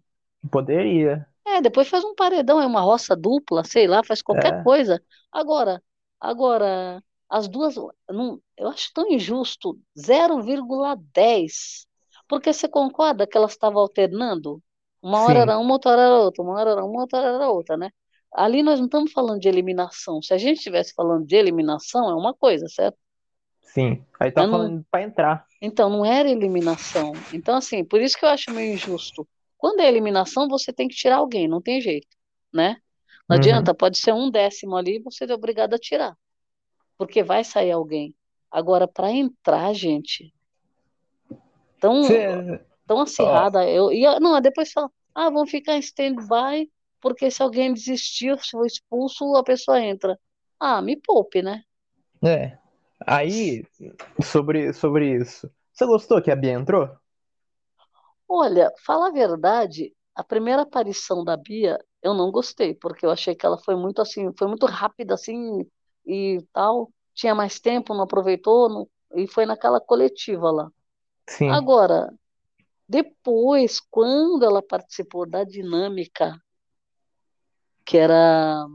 [0.51, 1.27] poderia.
[1.47, 5.01] É, depois faz um paredão, é uma roça dupla, sei lá, faz qualquer É, coisa.
[5.31, 5.83] Agora,
[6.19, 7.75] agora, as duas,
[8.09, 11.87] não, eu acho tão injusto, 0,10.
[12.27, 14.61] Porque você concorda que elas estavam alternando?
[15.01, 17.29] Uma hora sim, era uma, outra hora era outra, uma hora era uma, outra hora
[17.35, 17.91] era outra, né?
[18.33, 20.21] Ali nós não estamos falando de eliminação.
[20.21, 22.97] Se a gente estivesse falando de eliminação, é uma coisa, certo?
[23.61, 24.05] sim.
[24.19, 25.45] Aí tá Mas não, falando pra entrar.
[25.61, 27.25] então não era eliminação.
[27.31, 29.27] Então, assim, por isso que eu acho meio injusto.
[29.65, 32.15] Quando é eliminação, você tem que tirar alguém, não tem jeito,
[32.53, 32.77] né?
[33.27, 33.41] Não Uhum.
[33.41, 36.15] adianta, pode ser um décimo ali, você é obrigado a tirar,
[36.99, 38.15] porque vai sair alguém.
[38.51, 40.31] Agora, para entrar, gente,
[41.79, 47.31] tão, Você, tão acirrada, eu ia, não, depois fala, ah, vão ficar em stand-by, porque
[47.31, 50.19] se alguém desistir, se for expulso, a pessoa entra.
[50.59, 51.63] Ah, me poupe, né?
[52.23, 52.57] é.
[53.05, 53.63] Aí,
[54.23, 55.51] sobre, sobre isso.
[55.73, 56.89] Você gostou que a Bia entrou?
[58.27, 63.35] Olha, fala a verdade, a primeira aparição da Bia, eu não gostei, porque eu achei
[63.35, 65.65] que ela foi muito assim, foi muito rápida assim
[66.05, 70.71] e tal, tinha mais tempo, não aproveitou, não- e foi naquela coletiva lá.
[71.27, 72.13] Sim, Agora,
[72.89, 76.39] depois, quando ela participou da dinâmica,
[77.85, 78.65] que era,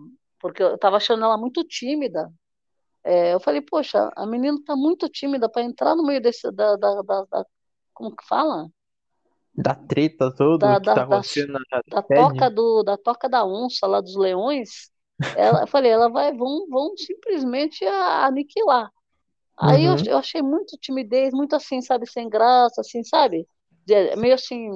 [0.41, 2.33] porque eu estava achando ela muito tímida,
[3.05, 6.77] é, eu falei, poxa, a menina está muito tímida para entrar no meio desse, da,
[6.77, 7.47] da, da, da-
[7.95, 8.69] como que fala?
[9.63, 13.29] Da treta todo da, que da, tá da, acontecendo na da toca do, da toca
[13.29, 14.91] da onça lá dos leões,
[15.35, 18.91] ela, eu falei, ela vai, vão, vão simplesmente a- aniquilar.
[19.59, 20.05] Aí eu, Uhum.
[20.07, 23.47] eu achei muito timidez, muito assim, sabe, sem graça, assim, sabe?
[24.19, 24.71] Meio assim,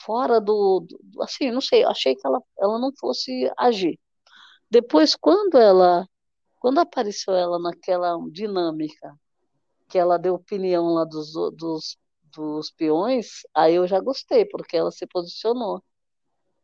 [0.00, 3.98] fora do, do- assim, não sei, achei que ela, ela não fosse agir.
[4.70, 6.06] Depois, quando ela,
[6.60, 9.14] quando apareceu ela naquela dinâmica,
[9.88, 11.96] que ela deu opinião lá dos, dos,
[12.34, 15.82] dos peões, aí eu já gostei, porque ela se posicionou.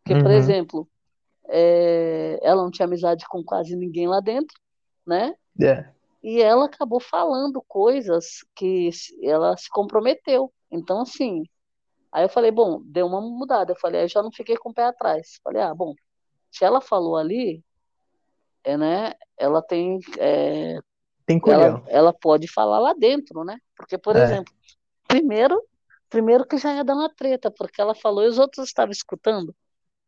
[0.03, 0.37] Porque, por Uhum.
[0.37, 0.89] exemplo,
[1.49, 4.59] é, ela não tinha amizade com quase ninguém lá dentro,
[5.07, 5.35] né?
[5.61, 5.89] É.
[6.23, 8.91] E ela acabou falando coisas que
[9.23, 10.53] ela se comprometeu.
[10.71, 11.45] Então, assim,
[12.13, 13.73] aí eu falei, bom, deu uma mudada.
[13.73, 15.41] Eu falei, aí eu já não fiquei com o pé atrás.
[15.43, 15.95] Falei, ah, bom,
[16.51, 17.63] se ela falou ali,
[18.65, 19.15] é, né?
[19.37, 20.81] Ela tem, é,
[21.25, 23.59] Tem ela, ela pode falar lá dentro, né?
[23.77, 24.53] Porque, por É, exemplo,
[25.09, 25.63] primeiro,
[26.11, 29.55] primeiro que já ia dar uma treta, porque ela falou e os outros estavam escutando.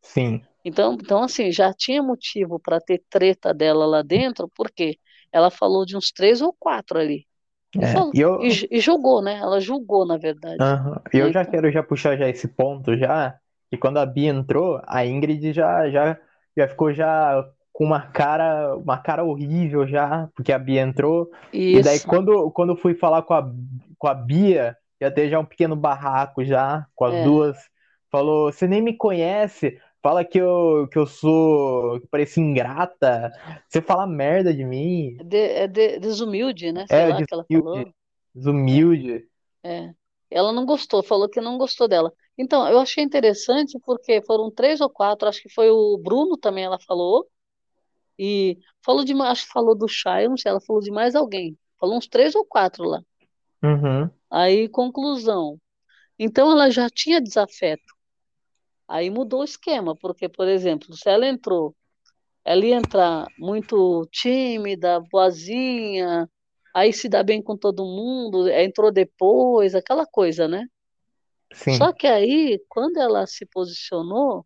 [0.01, 0.41] sim.
[0.63, 4.99] Então, então assim, já tinha motivo para ter treta dela lá dentro, porque
[5.31, 7.27] ela falou de uns três ou quatro ali.
[7.79, 7.87] E É.
[7.87, 9.37] falou, E eu, e, e julgou, né?
[9.37, 10.77] Ela julgou, na verdade.
[10.85, 11.01] aham.
[11.13, 13.37] E eu já Então, quero já puxar já esse ponto já,
[13.69, 16.17] que quando a Bia entrou, a Ingrid já, já,
[16.57, 21.29] já ficou já com uma cara, uma cara horrível já, porque a Bia entrou.
[21.71, 23.43] E daí isso, quando, quando eu fui falar com a,
[23.97, 27.57] com a Bia, ia ter já um pequeno barraco já, com as é, duas.
[28.11, 33.31] Falou, você nem me conhece, fala que eu, que eu sou, que pareço ingrata,
[33.69, 35.19] você fala merda de mim.
[35.19, 36.85] é, de- é de- desumilde, né?
[36.87, 37.93] Sei É, lá que ela desumilde, falou.
[38.35, 39.27] desumilde.
[39.63, 39.93] É.
[40.29, 42.13] Ela não gostou, falou que não gostou dela.
[42.37, 46.63] Então, eu achei interessante porque foram três ou quatro, acho que foi o Bruno também,
[46.63, 47.29] ela falou,
[48.19, 51.57] e falou de, acho que falou do sei, ela falou de mais alguém.
[51.79, 53.01] Falou uns três ou quatro lá.
[53.63, 54.09] Uhum.
[54.29, 55.59] Aí, conclusão.
[56.19, 57.83] Então, ela já tinha desafeto.
[58.87, 61.75] Aí mudou o esquema, porque, por exemplo, se ela entrou,
[62.45, 66.29] ela ia entrar muito tímida, boazinha,
[66.73, 70.65] aí se dá bem com todo mundo, entrou depois, aquela coisa, né?
[71.77, 71.93] Só Sim.
[71.93, 74.45] que aí, quando ela se posicionou,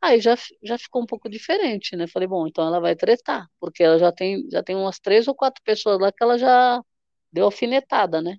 [0.00, 2.06] aí já, já ficou um pouco diferente, né?
[2.08, 5.34] Falei, bom, então ela vai tretar, porque ela já tem, já tem umas três ou
[5.34, 6.82] quatro pessoas lá que ela já
[7.32, 8.36] deu alfinetada, né?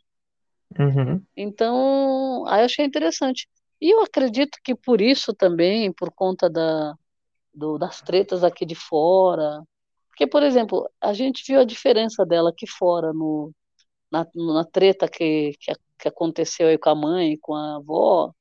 [0.78, 1.24] Uhum.
[1.36, 3.48] Então, aí eu achei interessante.
[3.82, 6.96] E eu acredito que por isso também, por conta da,
[7.54, 9.64] do, das tretas aqui de fora,
[10.10, 13.54] porque, por exemplo, a gente viu a diferença dela aqui fora, no,
[14.12, 18.34] na, na treta que, que, que aconteceu aí com a mãe, com a avó,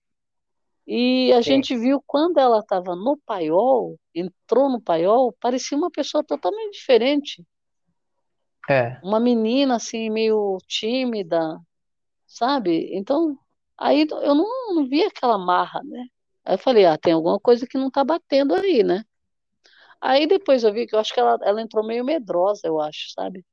[0.90, 1.50] e a Sim.
[1.50, 7.44] gente viu quando ela estava no paiol, entrou no paiol, parecia uma pessoa totalmente diferente.
[8.70, 8.98] É.
[9.02, 11.60] Uma menina, assim, meio tímida,
[12.38, 12.90] sabe?
[12.96, 13.38] Então,
[13.78, 16.06] aí eu não, não vi aquela marra, né?
[16.44, 19.04] Aí eu falei, ah, tem alguma coisa que não tá batendo aí, né?
[20.00, 23.10] Aí depois eu vi que eu acho que ela, ela entrou meio medrosa, eu acho,
[23.12, 23.44] sabe?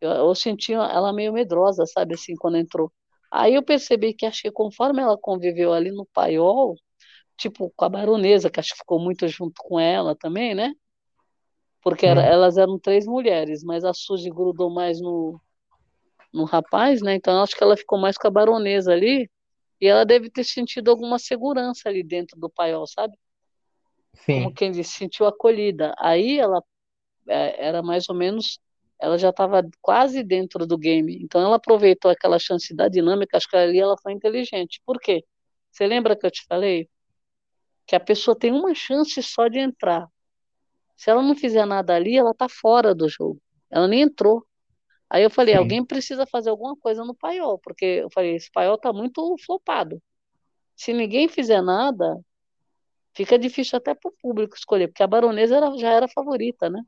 [0.00, 2.92] Eu, eu senti ela meio medrosa, sabe, assim, quando entrou.
[3.30, 6.74] Aí eu percebi que acho que conforme ela conviveu ali no paiol,
[7.38, 10.72] tipo com a baronesa, que acho que ficou muito junto com ela também, né?
[11.82, 12.26] Porque era, Uhum.
[12.26, 15.40] elas eram três mulheres, mas a Suzy grudou mais no,
[16.32, 17.14] no rapaz, né?
[17.14, 19.30] Então acho que ela ficou mais com a baronesa ali,
[19.80, 23.16] e ela deve ter sentido alguma segurança ali dentro do paiol, sabe?
[24.26, 24.54] Como Sim.
[24.54, 25.94] quem disse, sentiu acolhida.
[25.98, 26.62] Aí ela
[27.28, 28.58] é, era mais ou menos,
[29.00, 31.16] ela já estava quase dentro do game.
[31.22, 34.80] Então ela aproveitou aquela chance da dinâmica, acho que ali ela foi inteligente.
[34.84, 35.24] Por quê?
[35.70, 36.88] Você lembra que eu te falei
[37.86, 40.08] que a pessoa tem uma chance só de entrar.
[40.96, 43.40] Se ela não fizer nada ali, ela está fora do jogo.
[43.70, 44.44] Ela nem entrou.
[45.10, 45.58] Aí eu falei, Sim.
[45.58, 50.02] alguém precisa fazer alguma coisa no paiol, porque eu falei, esse paiol está muito flopado.
[50.76, 52.20] Se ninguém fizer nada,
[53.14, 56.82] fica difícil até para o público escolher, porque a baronesa era, já era favorita, né?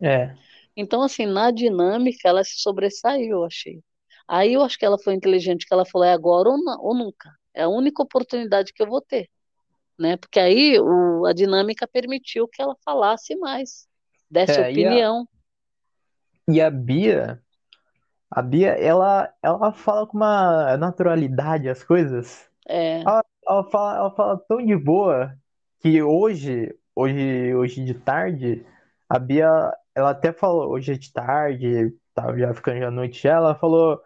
[0.00, 0.36] É.
[0.76, 3.82] Então, assim, na dinâmica, ela se sobressaiu, eu achei.
[4.28, 6.94] Aí eu acho que ela foi inteligente, que ela falou, é agora ou, não, ou
[6.94, 7.30] nunca.
[7.54, 9.30] É a única oportunidade que eu vou ter,
[9.98, 10.16] né?
[10.18, 13.88] Porque aí o, a dinâmica permitiu que ela falasse mais,
[14.30, 14.68] desse É.
[14.68, 15.26] Opinião.
[16.48, 17.42] E a Bia,
[18.30, 22.48] a Bia, ela, ela fala com uma naturalidade as coisas.
[22.68, 25.36] É, Ela, ela fala, ela fala tão de boa
[25.80, 28.66] que hoje, hoje, hoje de tarde,
[29.08, 33.34] a Bia, ela até falou, hoje é de tarde, tava já ficando já noite já,
[33.34, 34.00] ela falou,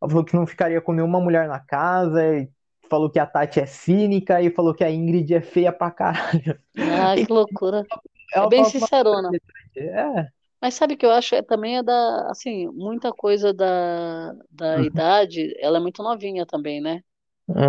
[0.00, 2.50] ela falou que não ficaria com nenhuma mulher na casa, e
[2.88, 6.58] falou que a Tati é cínica e falou que a Ingrid é feia pra caralho.
[6.78, 7.84] ah, que loucura.
[8.32, 9.30] É ela bem com uma sincerona.
[9.76, 10.35] É.
[10.60, 11.34] Mas sabe o que eu acho?
[11.34, 14.82] É, também é da, assim, muita coisa da, da Uhum.
[14.82, 17.02] idade, ela é muito novinha também, né?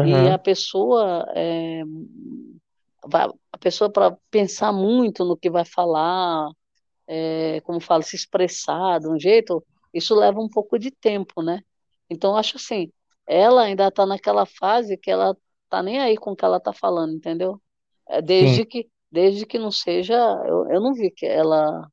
[0.02, 0.39] E a Uhum.
[0.39, 1.84] pessoa é,
[3.52, 6.50] a pessoa para pensar muito no que vai falar,
[7.08, 11.62] é, como fala, se expressar de um jeito, isso leva um pouco de tempo, né?
[12.10, 12.91] Então, eu acho assim,
[13.28, 15.38] ela ainda está naquela fase que ela
[15.69, 17.62] tá nem aí com o que ela está falando, entendeu?
[18.10, 20.15] É, Sim, desde que, desde que não seja,
[20.47, 21.88] eu, eu não vi que ela,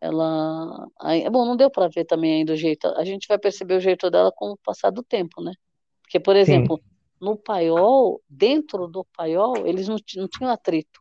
[0.00, 3.74] ela, aí- bom, não deu para ver também ainda o jeito, a gente vai perceber
[3.76, 5.52] o jeito dela com o passar do tempo, né?
[6.02, 6.40] Porque, por sim.
[6.40, 6.80] exemplo,
[7.20, 11.00] no paiol, dentro do paiol, eles não, não tinham atrito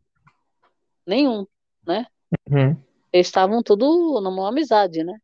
[1.06, 1.46] nenhum,
[1.86, 2.06] né?
[2.50, 2.76] Uhum.
[3.12, 5.18] Eles estavam tudo numa amizade, né?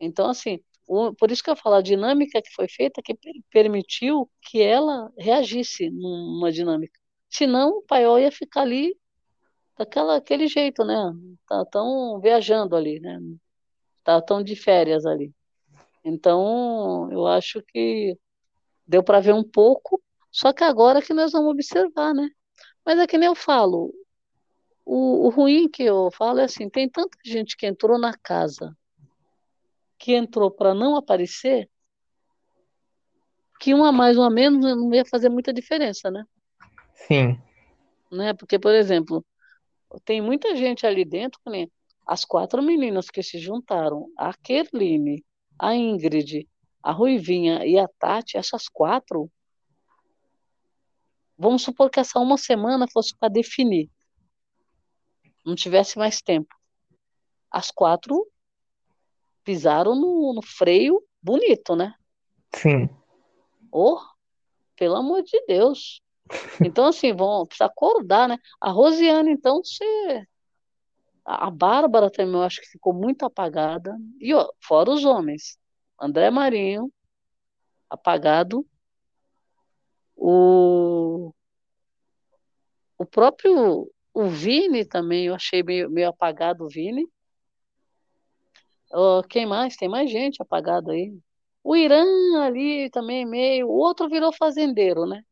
[0.00, 3.32] Então, assim, o- por isso que eu falo, a dinâmica que foi feita que per-
[3.50, 6.98] permitiu que ela reagisse numa dinâmica.
[7.30, 8.96] Senão, o paiol ia ficar ali
[9.80, 10.94] daquela, aquele jeito, né?
[11.48, 13.18] Tá tão viajando ali, né?
[14.04, 15.32] Tá tão de férias ali.
[16.04, 18.14] Então, eu acho que
[18.86, 22.28] deu para ver um pouco, só que agora que nós vamos observar, né?
[22.84, 23.94] Mas é que nem eu falo,
[24.84, 28.76] o, o ruim que eu falo é assim, tem tanta gente que entrou na casa,
[29.98, 31.70] que entrou para não aparecer,
[33.58, 36.24] que um a mais, um a menos não ia fazer muita diferença, né?
[36.94, 37.40] Sim,
[38.10, 38.34] né?
[38.34, 39.24] Porque, por exemplo,
[40.04, 41.70] tem muita gente ali dentro, nem
[42.06, 45.24] as quatro meninas que se juntaram, a Kerline,
[45.58, 46.48] a Ingrid,
[46.82, 49.30] a Ruivinha e a Tati, essas quatro,
[51.36, 53.88] vamos supor que essa uma semana fosse para definir,
[55.44, 56.54] não tivesse mais tempo.
[57.50, 58.26] As quatro
[59.44, 61.94] pisaram no, no freio bonito, né?
[62.54, 62.88] sim.
[63.72, 64.00] Oh,
[64.76, 66.02] pelo amor de Deus.
[66.64, 68.38] Então, assim, vão precisar acordar, né?
[68.60, 70.26] A Rosiane, então, você
[71.24, 73.96] A Bárbara também eu acho que ficou muito apagada.
[74.20, 75.58] E ó, fora os homens.
[76.00, 76.92] André Marinho.
[77.88, 78.66] apagado.
[80.16, 81.32] O,
[82.98, 87.06] o próprio o Vini também, eu achei meio, meio apagado o Vini.
[88.92, 89.76] Uh, quem mais?
[89.76, 91.16] Tem mais gente apagada aí.
[91.62, 92.04] O Irã
[92.42, 93.68] ali também meio.
[93.68, 95.22] O outro virou fazendeiro, né?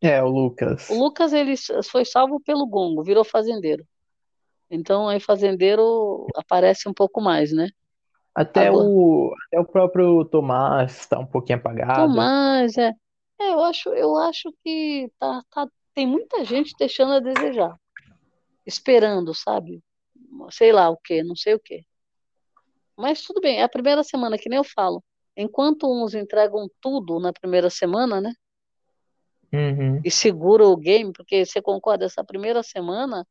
[0.00, 0.88] É, o Lucas.
[0.90, 1.54] O Lucas ele
[1.90, 3.84] foi salvo pelo gongo, virou fazendeiro.
[4.70, 7.68] Então aí fazendeiro aparece um pouco mais, né?
[8.34, 12.06] Até, Agora, o, até o próprio Tomás está um pouquinho apagado.
[12.06, 12.92] Tomás, é.
[13.40, 13.50] é.
[13.50, 17.74] eu acho, eu acho que tá, tá, tem muita gente deixando a desejar.
[18.64, 19.82] Esperando, sabe?
[20.50, 21.84] Sei lá o quê, não sei o quê.
[22.96, 25.02] Mas tudo bem, é a primeira semana, que nem eu falo.
[25.36, 28.32] Enquanto uns entregam tudo na primeira semana, né?
[29.52, 30.00] Uhum.
[30.04, 33.26] E segura o game, porque você concorda, essa primeira semana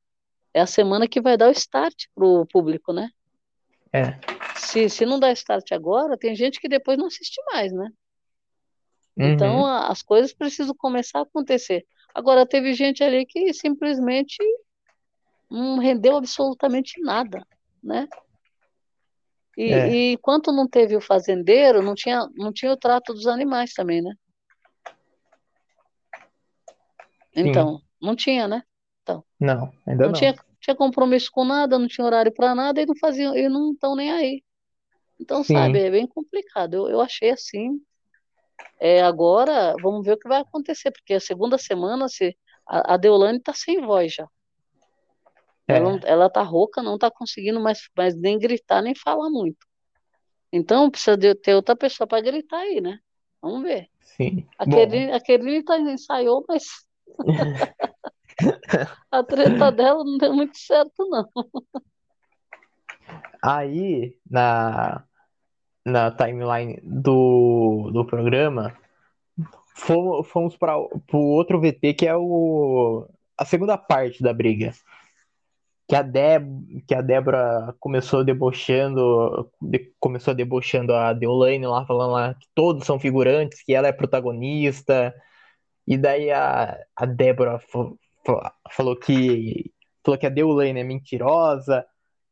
[0.53, 3.09] é a semana que vai dar o start pro público, né?
[3.93, 4.19] É.
[4.55, 7.89] Se, se não dá start agora, tem gente que depois não assiste mais, né?
[9.15, 9.33] Então, uhum.
[9.33, 11.85] Então as coisas precisam começar a acontecer.
[12.13, 14.37] Agora, teve gente ali que simplesmente
[15.49, 17.45] não rendeu absolutamente nada,
[17.81, 18.07] né?
[19.57, 19.89] E, é.
[19.89, 24.01] e enquanto não teve o fazendeiro, não tinha, não tinha o trato dos animais também,
[24.01, 24.13] né?
[27.37, 27.83] Então, Sim.
[28.01, 28.63] não tinha, né?
[29.03, 30.11] Então, não, ainda não.
[30.11, 33.47] Não tinha, tinha compromisso com nada, não tinha horário para nada e não faziam, e
[33.47, 34.43] não estão nem aí.
[35.19, 35.53] Então, Sim.
[35.53, 36.73] sabe, é bem complicado.
[36.73, 37.79] Eu, eu achei assim.
[38.79, 42.35] É, agora, vamos ver o que vai acontecer, porque a segunda semana, se
[42.67, 44.27] a, a Deolane está sem voz já.
[45.67, 45.75] É.
[45.75, 49.67] Ela, ela tá rouca, não tá conseguindo mais, mais nem gritar, nem falar muito.
[50.51, 52.99] Então precisa de ter outra pessoa para gritar aí, né?
[53.41, 53.89] Vamos ver.
[54.01, 54.47] Sim.
[54.57, 54.65] A
[55.19, 56.86] Kerline tá, ensaiou, mas
[59.11, 61.27] a treta dela não deu muito certo, não.
[63.41, 65.03] Aí, na,
[65.85, 68.77] na timeline do, do programa,
[69.75, 74.73] fomos, fomos para o outro VT, que é o, a segunda parte da briga
[75.87, 82.11] que a, Deb, que a Débora começou debochando, de, começou debochando a Deolane lá, falando
[82.11, 85.15] lá que todos são figurantes, que ela é protagonista.
[85.87, 87.59] E daí a, a Débora
[88.69, 89.71] falou que
[90.03, 91.85] falou que a Deolane é mentirosa.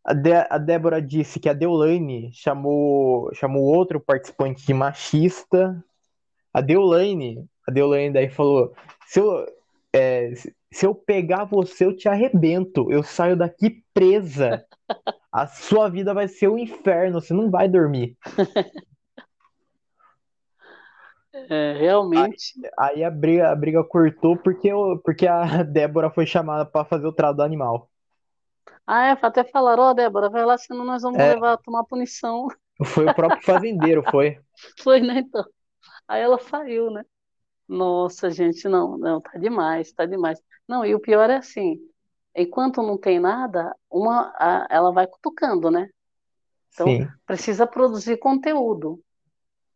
[0.04, 5.84] A, de, a Débora disse que a Deolane chamou chamou outro participante de machista.
[6.54, 8.74] A Deolane, a Deolane daí falou:
[9.08, 9.46] se eu,
[9.94, 10.34] é,
[10.72, 12.92] se eu pegar você, eu te arrebento.
[12.92, 14.66] Eu saio daqui presa.
[15.32, 17.20] A sua vida vai ser um inferno.
[17.20, 18.18] Você não vai dormir.
[21.50, 22.54] É, realmente.
[22.78, 26.86] Aí, aí, a, briga, a briga cortou porque, eu, porque a Débora foi chamada para
[26.86, 27.90] fazer o trato do animal.
[28.88, 31.58] Ah, é, até falaram, ó, oh, Débora, vai lá, senão nós vamos é, levar a
[31.58, 32.48] tomar punição.
[32.86, 34.40] Foi o próprio fazendeiro, foi.
[34.80, 35.44] Foi, né, então.
[36.08, 37.04] Aí ela saiu, né?
[37.68, 40.40] Nossa, gente, não, não, tá demais, tá demais.
[40.68, 41.80] Não, e o pior é assim,
[42.36, 45.90] enquanto não tem nada, uma, a, ela vai cutucando, né?
[46.74, 47.08] Então, Sim.
[47.26, 49.02] precisa produzir conteúdo.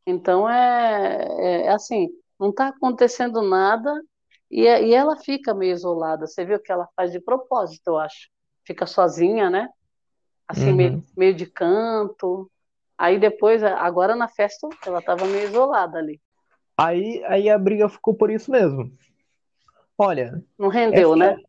[0.05, 3.93] Então, é, é, é assim, não está acontecendo nada
[4.49, 6.25] e, e ela fica meio isolada.
[6.25, 8.29] Você viu que ela faz de propósito, eu acho.
[8.65, 9.69] Fica sozinha, né?
[10.47, 10.75] Assim, uhum.
[10.75, 12.49] meio, meio de canto.
[12.97, 16.19] Aí depois, agora na festa, ela estava meio isolada ali.
[16.77, 18.91] Aí, aí a briga ficou por isso mesmo.
[19.97, 20.43] Olha.
[20.57, 21.35] Não rendeu, essa...
[21.35, 21.43] né?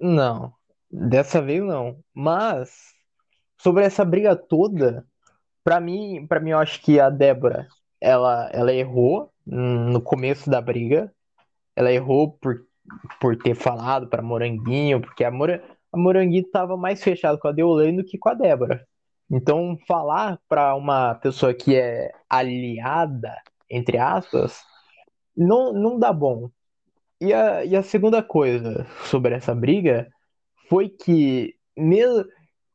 [0.00, 0.52] Não.
[0.90, 1.98] Dessa vez não.
[2.14, 2.94] Mas,
[3.58, 5.06] sobre essa briga toda,
[5.64, 7.66] para mim, para mim eu acho que a Débora,
[8.00, 11.12] ela, ela errou no começo da briga.
[11.74, 12.64] Ela errou por,
[13.20, 17.52] por ter falado para Moranguinho, porque a, Mora, a Moranguinho estava mais fechada com a
[17.52, 18.86] Deolane do que com a Débora.
[19.30, 23.34] Então, falar para uma pessoa que é aliada
[23.74, 24.62] entre aspas,
[25.36, 26.50] não, não dá bom.
[27.20, 30.08] E a, e a segunda coisa sobre essa briga
[30.68, 32.24] foi que, mesmo,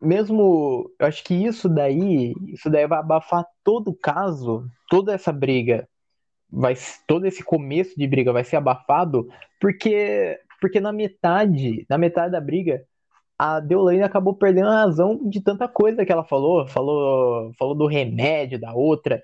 [0.02, 5.32] mesmo, eu acho que isso daí, isso daí vai abafar todo o caso, toda essa
[5.32, 5.88] briga,
[6.50, 6.76] vai,
[7.08, 9.28] todo esse começo de briga vai ser abafado,
[9.60, 12.84] porque, porque na metade, na metade da briga,
[13.38, 17.88] a Deolane acabou perdendo a razão de tanta coisa que ela falou, falou, falou do
[17.88, 19.22] remédio da outra,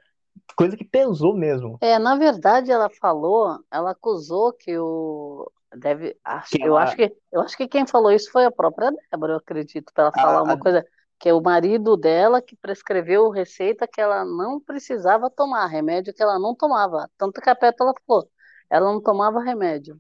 [0.56, 1.78] coisa que pesou mesmo.
[1.82, 6.84] É, na verdade, ela falou, ela acusou que o deve, acho, eu ela...
[6.84, 10.06] acho que eu acho que quem falou isso foi a própria Débora, eu acredito, para
[10.06, 10.44] ela falar a...
[10.44, 10.86] uma coisa
[11.20, 16.22] que é o marido dela que prescreveu receita que ela não precisava tomar, remédio que
[16.22, 17.10] ela não tomava.
[17.18, 18.30] Tanto que a Pétala falou,
[18.70, 20.00] ela não tomava remédio.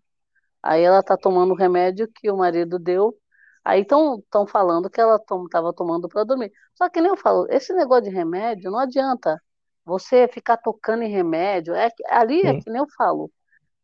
[0.61, 3.17] Aí ela tá tomando o remédio que o marido deu.
[3.63, 6.51] Aí estão falando que ela estava tom, tomando para dormir.
[6.75, 9.41] Só que nem eu falo, esse negócio de remédio não adianta.
[9.85, 13.31] você ficar tocando em remédio, é ali é que nem eu falo,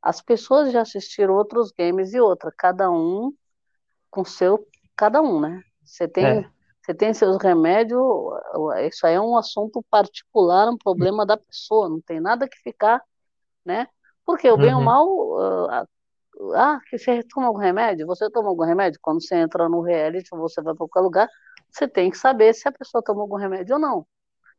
[0.01, 3.33] as pessoas já assistiram outros games e outra, cada um
[4.09, 5.61] com seu, cada um, né?
[5.83, 6.49] Você tem, É.
[6.83, 8.01] você tem seus remédios,
[8.87, 13.01] isso aí é um assunto particular, um problema da pessoa, não tem nada que ficar,
[13.65, 13.87] né?
[14.25, 14.85] Porque o bem ou Uhum.
[14.85, 15.87] mal, ah,
[16.55, 18.07] ah, que você toma algum remédio?
[18.07, 18.99] Você toma algum remédio?
[19.01, 21.29] Quando você entra no reality, você vai para qualquer lugar,
[21.71, 24.07] você tem que saber se a pessoa tomou algum remédio ou não.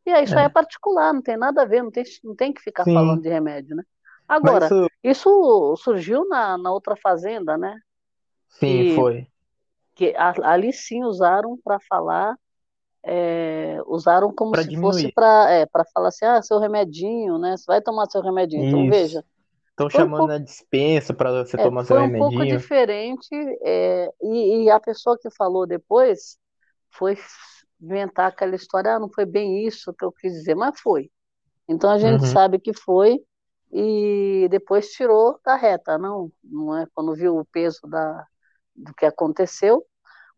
[0.06, 0.50] E aí isso aí é É.
[0.50, 2.92] particular, não tem nada a ver, não tem, não tem que ficar Sim.
[2.94, 3.84] falando de remédio, né?
[4.36, 7.76] Agora, isso, isso surgiu na, na outra fazenda, né?
[8.48, 9.26] sim, Que, foi.
[9.94, 12.36] que a- ali sim usaram para falar,
[13.04, 15.12] é, usaram como Pra se fosse diminuir.
[15.12, 17.56] para é, para falar assim, ah, seu remedinho, né?
[17.56, 18.62] Você vai tomar seu remedinho.
[18.64, 18.86] Então, Isso.
[18.86, 19.24] veja,
[19.70, 22.46] Estão foi um chamando pouco, na dispensa pra você é, tomar seu foi um pouco
[22.46, 22.46] remedinho.
[22.46, 23.28] diferente,
[23.62, 26.38] é, e, e a pessoa que falou depois
[26.90, 27.16] foi
[27.80, 31.10] inventar aquela história, ah, não foi bem isso que eu quis dizer, mas foi.
[31.68, 32.28] Então a gente Uhum.
[32.28, 33.20] sabe que foi
[33.72, 38.26] e depois tirou da reta, não, não é quando viu o peso da,
[38.76, 39.86] do que aconteceu,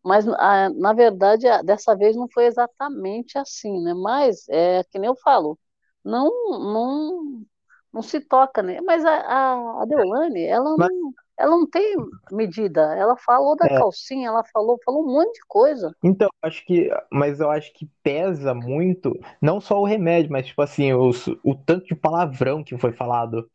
[0.03, 3.93] mas a, na verdade a- dessa vez não foi exatamente assim, né?
[3.93, 5.59] Mas é que nem eu falo,
[6.03, 6.29] não
[6.59, 7.45] não
[7.93, 8.81] não se toca, né?
[8.81, 11.95] Mas a, a, a Deolane, ela Mas, não ela não tem
[12.31, 15.95] medida, ela falou da é, calcinha, ela falou falou um monte de coisa.
[16.03, 20.61] então, acho que, mas eu acho que pesa muito, não só o remédio, mas tipo
[20.61, 23.49] assim, os, o tanto de palavrão que foi falado.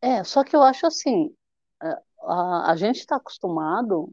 [0.00, 1.34] É, só que eu acho assim,
[1.82, 1.88] é,
[2.22, 4.12] a, a gente está acostumado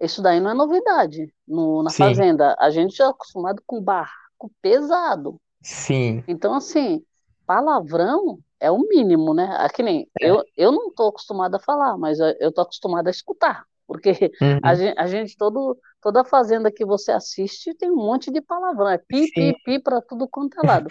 [0.00, 2.56] Isso daí não é novidade no, na Sim, fazenda.
[2.60, 5.40] A gente já é acostumado com barraco pesado.
[5.62, 7.04] sim, Então, assim,
[7.46, 9.56] palavrão é o mínimo, né?
[9.64, 10.30] É que nem é.
[10.30, 13.64] eu, eu não estou acostumada a falar, mas eu tô acostumada a escutar.
[13.86, 14.30] Porque
[14.62, 14.76] a Uhum.
[14.76, 18.88] gente, a gente todo, toda fazenda que você assiste tem um monte de palavrão.
[18.88, 20.88] É pi, Sim, pi, pi para tudo quanto é lado.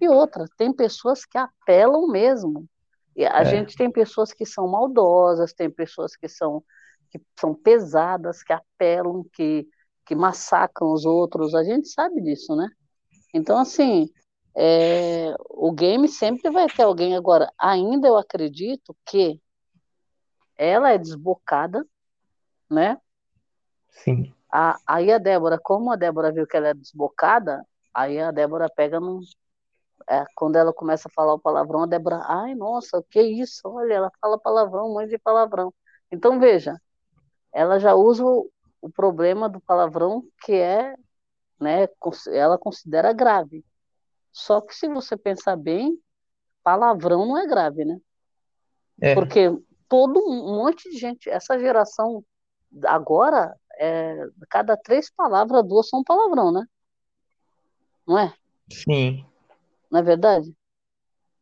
[0.00, 2.66] E outra, tem pessoas que apelam mesmo.
[3.14, 6.64] E a é, gente tem pessoas que são maldosas, tem pessoas que são,
[7.10, 9.68] que são pesadas, que apelam, que,
[10.06, 11.54] que massacram os outros.
[11.54, 12.68] A gente sabe disso, né?
[13.34, 14.08] Então, assim,
[14.56, 17.16] é, o game sempre vai ter alguém.
[17.16, 19.40] Agora, ainda eu acredito que
[20.56, 21.86] ela é desbocada,
[22.70, 22.98] né?
[23.90, 28.30] sim, A, aí a Débora, como a Débora viu que ela é desbocada, aí a
[28.30, 29.20] Débora pega num.
[30.08, 33.62] é, quando ela começa a falar o palavrão, a Débora, ai, nossa, o que isso?
[33.68, 35.72] Olha, ela fala palavrão, um monte de palavrão.
[36.10, 36.80] Então, veja,
[37.52, 38.50] ela já usa o,
[38.82, 40.96] o problema do palavrão que é,
[41.60, 41.88] né,
[42.32, 43.64] ela considera grave.
[44.32, 45.98] Só que se você pensar bem,
[46.62, 47.98] palavrão não é grave, né?
[49.00, 49.50] é, Porque
[49.88, 52.24] todo um monte de gente, essa geração
[52.84, 56.64] agora, é, cada três palavras, duas são palavrão, né?
[58.06, 58.32] Não é?
[58.70, 59.24] sim,
[59.90, 60.54] Não é verdade?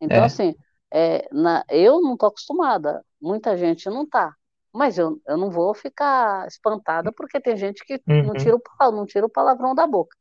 [0.00, 0.54] Então, é, assim,
[0.90, 4.34] é, na, eu não tô acostumada, muita gente não tá.
[4.72, 8.32] Mas eu, eu não vou ficar espantada porque tem gente que não uhum.
[8.34, 10.16] tira o, não tira o palavrão da boca.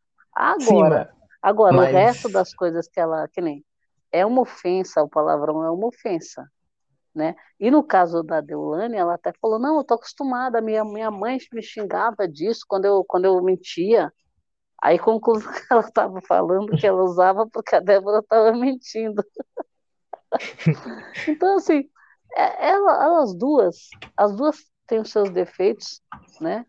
[1.06, 3.64] Sim, Agora, mas, o resto das coisas que ela, que nem,
[4.12, 6.46] é uma ofensa, o palavrão é uma ofensa,
[7.16, 7.36] né?
[7.60, 11.38] E no caso da Deulane, ela até falou, não, eu tô acostumada, minha, minha mãe
[11.54, 14.12] me xingava disso quando eu, quando eu mentia.
[14.82, 19.24] Aí concluiu que ela estava falando que ela usava porque a Débora estava mentindo.
[21.28, 21.90] Então, assim,
[22.36, 24.58] é- ela- elas duas, as duas
[24.88, 26.02] têm os seus defeitos,
[26.40, 26.66] né?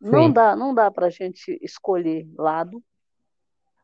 [0.00, 2.82] Não sim, dá, não dá para a gente escolher lado,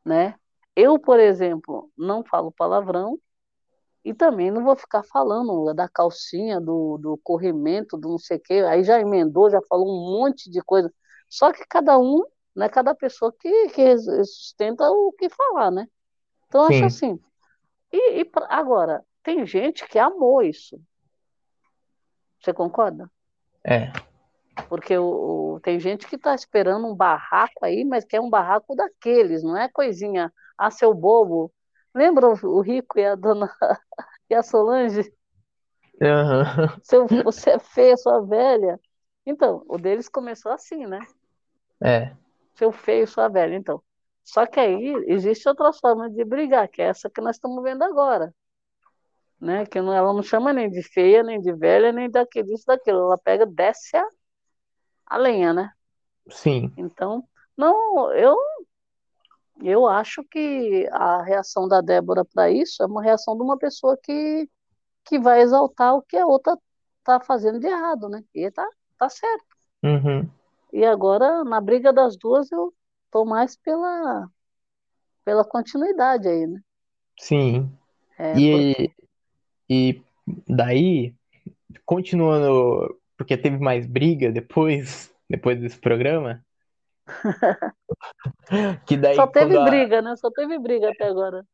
[0.06, 0.36] né?
[0.74, 3.18] Eu, por exemplo, não falo palavrão
[4.04, 8.40] e também não vou ficar falando da calcinha, do, do corrimento, do não sei o
[8.40, 8.54] quê.
[8.68, 10.92] Aí já emendou, já falou um monte de coisa.
[11.28, 12.22] Só que cada um,
[12.54, 12.68] né?
[12.68, 15.88] Cada pessoa que, que sustenta o que falar, né?
[16.46, 17.20] Então, acho sim, assim.
[17.92, 20.80] E, e agora, tem gente que amou isso.
[22.40, 23.10] Você concorda?
[23.64, 23.90] é,
[24.68, 28.74] Porque o, o- tem gente que está esperando um barraco aí, mas quer um barraco
[28.76, 31.52] daqueles, não é coisinha, ah, seu bobo.
[31.94, 33.50] Lembra o, Rico e a dona
[34.30, 35.12] e a Solange?
[36.02, 38.80] aham, Seu, você é feia, sua velha.
[39.26, 41.06] Então, o deles começou assim, né?
[41.82, 42.16] é,
[42.56, 43.54] Seu feio, sua velha.
[43.54, 43.80] Então,
[44.24, 47.84] só que aí existe outra forma de brigar, que é essa que nós estamos vendo
[47.84, 48.34] agora,
[49.40, 49.66] né?
[49.66, 52.98] Que não, ela não chama nem de feia, nem de velha, nem daquilo, disso, daquilo.
[53.00, 54.04] Ela pega, desce a,
[55.06, 55.72] a lenha, né?
[56.30, 58.36] sim, Então, não, eu
[59.62, 63.96] Eu acho que a reação da Débora para isso é uma reação de uma pessoa
[64.02, 64.48] que,
[65.04, 66.58] que vai exaltar o que a outra
[67.00, 68.24] está fazendo de errado, né?
[68.34, 69.46] E tá, tá certo.
[69.82, 70.30] uhum.
[70.72, 72.72] E agora, na briga das duas, eu
[73.10, 74.28] tô mais pela,
[75.24, 76.60] pela continuidade aí, né?
[77.18, 77.70] Sim.
[78.18, 78.86] É, E, porque
[79.70, 80.02] e
[80.48, 81.14] daí,
[81.86, 86.42] continuando, porque teve mais briga depois, depois desse programa,
[88.86, 90.16] que só daí teve quando a, briga, né?
[90.16, 91.44] Só teve briga até agora.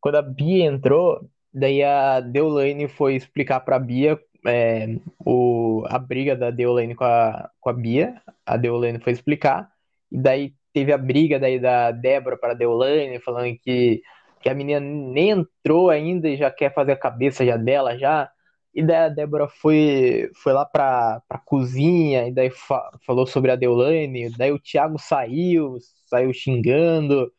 [0.00, 4.86] quando a Bia entrou, daí a Deolane foi explicar pra Bia é,
[5.24, 8.20] o, a briga da Deolane com a, com a Bia.
[8.46, 9.70] A Deolane foi explicar.
[10.10, 14.02] E daí teve a briga daí da Débora para a Deolane, falando que,
[14.40, 18.30] que a menina nem entrou ainda e já quer fazer a cabeça já dela já.
[18.78, 23.50] E daí a Débora foi, foi lá pra, pra cozinha e daí fa- falou sobre
[23.50, 24.30] a Deolane.
[24.36, 27.32] Daí o Thiago saiu, saiu xingando.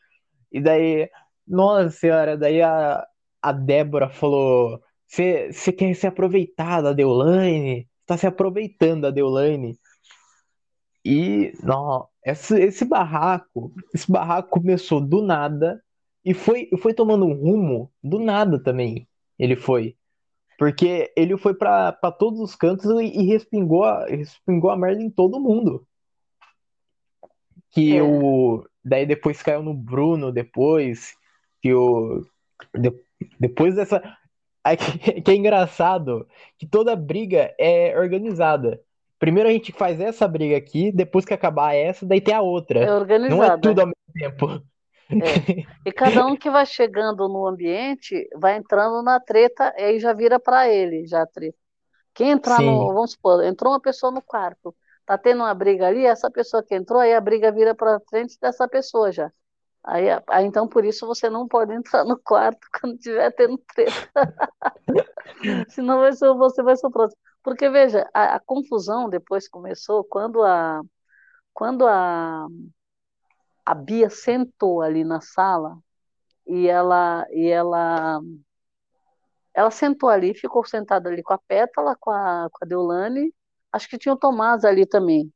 [0.51, 1.09] E daí,
[1.47, 3.05] nossa senhora, daí a,
[3.41, 7.89] a Débora falou: Você quer se aproveitar da Deolane?
[8.05, 9.77] Tá se aproveitando da Deolane.
[11.05, 15.81] E, não, esse, esse barraco, esse barraco começou do nada
[16.25, 19.07] e foi, foi tomando um rumo do nada também.
[19.37, 19.95] Ele foi.
[20.59, 25.01] Porque ele foi pra pra todos os cantos e, e respingou, a, respingou a merda
[25.01, 25.87] em todo mundo.
[27.71, 28.65] Que É, o.
[28.83, 31.13] Daí depois caiu no Bruno, depois.
[31.61, 32.25] Que o.
[32.77, 32.93] de-
[33.39, 34.03] depois dessa.
[34.77, 38.79] Que, que é engraçado que toda briga é organizada.
[39.17, 42.41] Primeiro a gente faz essa briga aqui, depois que acabar essa, daí tem a é
[42.41, 42.85] outra.
[42.85, 43.61] Não é organizada.
[43.61, 44.63] tudo ao mesmo tempo.
[45.09, 45.15] É.
[45.85, 50.13] E cada um que vai chegando no ambiente vai entrando na treta, e aí já
[50.13, 51.57] vira para ele, já a treta.
[52.13, 52.93] Quem entrar no, Sim.
[52.93, 56.75] vamos supor, entrou uma pessoa no quarto, tá tendo uma briga ali, essa pessoa que
[56.75, 59.31] entrou, aí a briga vira para frente dessa pessoa já.
[59.83, 63.93] Aí, aí então por isso você não pode entrar no quarto quando tiver tendo treta,
[65.69, 67.19] senão vai ser, você vai ser o próximo.
[67.41, 70.81] Porque veja, a, a confusão depois começou quando a
[71.53, 72.47] quando a,
[73.69, 75.77] a Bia sentou ali na sala
[76.47, 78.19] e ela e ela
[79.53, 83.31] ela sentou ali, ficou sentada ali com a Pétala, com a, com a Deolane,
[83.71, 85.31] acho que tinha o Tomás ali também.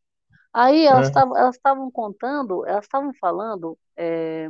[0.51, 1.51] Aí elas Aham.
[1.51, 4.49] estavam contando, elas estavam falando, é,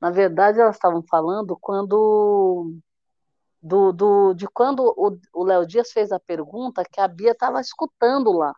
[0.00, 2.72] na verdade elas estavam falando quando
[3.62, 7.60] do, do, de quando o o Léo Dias fez a pergunta que a Bia estava
[7.60, 8.54] escutando lá.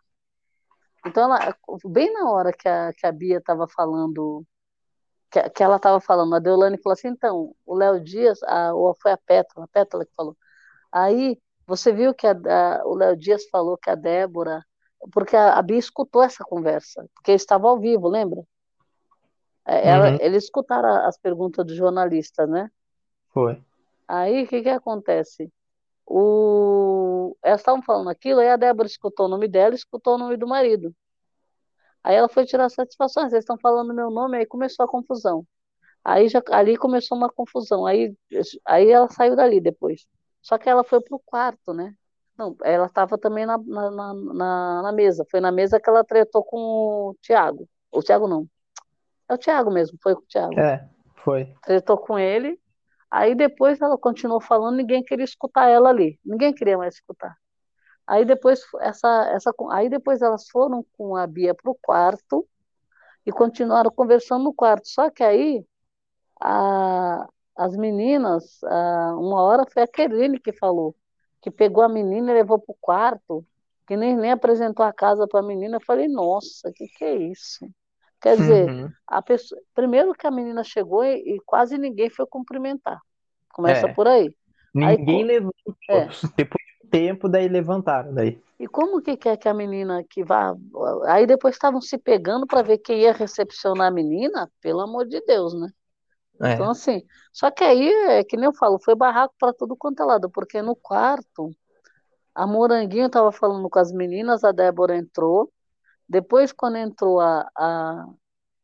[1.05, 4.45] Então, ela, bem na hora que a, que a Bia estava falando,
[5.31, 8.95] que, que ela estava falando, a Deolane falou assim: então, o Léo Dias, a, ou
[9.01, 10.35] foi a Pétala, a Pétala que falou.
[10.91, 14.63] Aí, você viu que a, a, o Léo Dias falou que a Débora.
[15.13, 18.41] Porque a, a Bia escutou essa conversa, porque eles estavam ao vivo, lembra?
[19.65, 20.17] É, Ela, Uhum.
[20.21, 22.69] eles escutaram as perguntas do jornalista, né?
[23.29, 23.61] Foi.
[24.07, 25.51] Aí, o que que acontece?
[26.07, 27.35] O...
[27.43, 30.37] Elas estavam falando aquilo, aí a Débora escutou o nome dela, e escutou o nome
[30.37, 30.95] do marido.
[32.03, 35.45] Aí ela foi tirar satisfação, vocês estão falando meu nome, aí começou a confusão.
[36.03, 38.15] Aí já, ali começou uma confusão, aí,
[38.65, 40.07] aí ela saiu dali depois.
[40.41, 41.93] Só que ela foi pro quarto, né?
[42.37, 45.25] Não, ela estava também na, na, na, na- mesa.
[45.29, 46.57] Foi na mesa que ela tretou com
[47.09, 47.67] o Thiago.
[47.91, 48.47] O Thiago não.
[49.27, 50.57] É o Thiago mesmo, foi com o Thiago.
[50.57, 51.51] É, foi.
[51.63, 52.57] Tretou com ele.
[53.11, 56.19] Aí depois ela continuou falando, ninguém queria escutar ela ali.
[56.25, 57.35] Ninguém queria mais escutar.
[58.07, 62.47] Aí depois essa, essa, aí depois elas foram com a Bia pro quarto
[63.25, 64.87] e continuaram conversando no quarto.
[64.87, 65.65] Só que aí
[66.41, 67.27] a-
[67.57, 70.95] as meninas, a- uma hora foi a Kerline que falou,
[71.41, 73.45] que pegou a menina e levou pro quarto,
[73.87, 75.77] que nem, nem apresentou a casa para a menina.
[75.77, 77.65] Eu falei, nossa, que que é isso?
[78.21, 78.93] Quer dizer, Uhum.
[79.07, 82.99] a pessoa, primeiro que a menina chegou e, e quase ninguém foi cumprimentar.
[83.49, 83.93] Começa É.
[83.93, 84.33] por aí.
[84.81, 85.53] Aí, Ninguém co- levantou.
[85.89, 88.13] é, Depois de um tempo, daí levantaram.
[88.13, 88.41] Daí.
[88.59, 90.55] E como que quer que a menina que vá.
[91.07, 95.21] Aí depois estavam se pegando para ver quem ia recepcionar a menina, pelo amor de
[95.25, 95.69] Deus, né?
[96.41, 96.71] Então, É.
[96.71, 97.03] assim.
[97.33, 100.29] Só que aí, é que nem eu falo, foi barraco para tudo quanto é lado,
[100.29, 101.51] porque no quarto,
[102.35, 105.51] a Moranguinho estava falando com as meninas, a Débora entrou.
[106.09, 108.05] Depois, quando entrou a, a,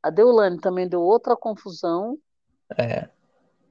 [0.03, 2.17] a Deulane, também deu outra confusão,
[2.77, 3.09] É.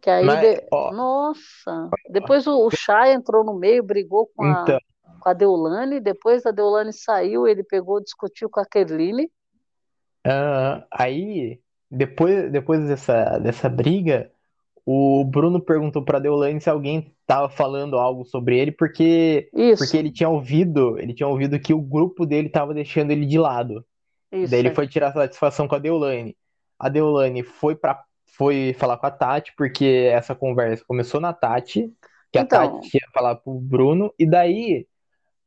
[0.01, 0.27] que aí.
[0.27, 1.91] Mas, de- ó, Nossa!
[2.11, 4.79] Depois o, o Chay entrou no meio, brigou com a, então,
[5.21, 9.31] com a Deulane, depois a Deulane saiu, ele pegou, discutiu com a Kerline.
[10.25, 11.61] ah, aí,
[11.91, 14.32] depois, depois dessa, dessa briga,
[14.85, 19.97] o Bruno perguntou pra Deolane se alguém tava falando algo sobre ele, porque, porque Isso,
[19.97, 23.85] ele tinha ouvido, ele tinha ouvido que o grupo dele tava deixando ele de lado.
[24.31, 24.75] Daí isso, ele é.
[24.75, 26.37] foi tirar satisfação com a Deolane.
[26.79, 28.03] A Deolane foi para
[28.35, 31.93] foi falar com a Tati, porque essa conversa começou na Tati,
[32.33, 34.87] que a Então, Tati ia falar pro Bruno, e daí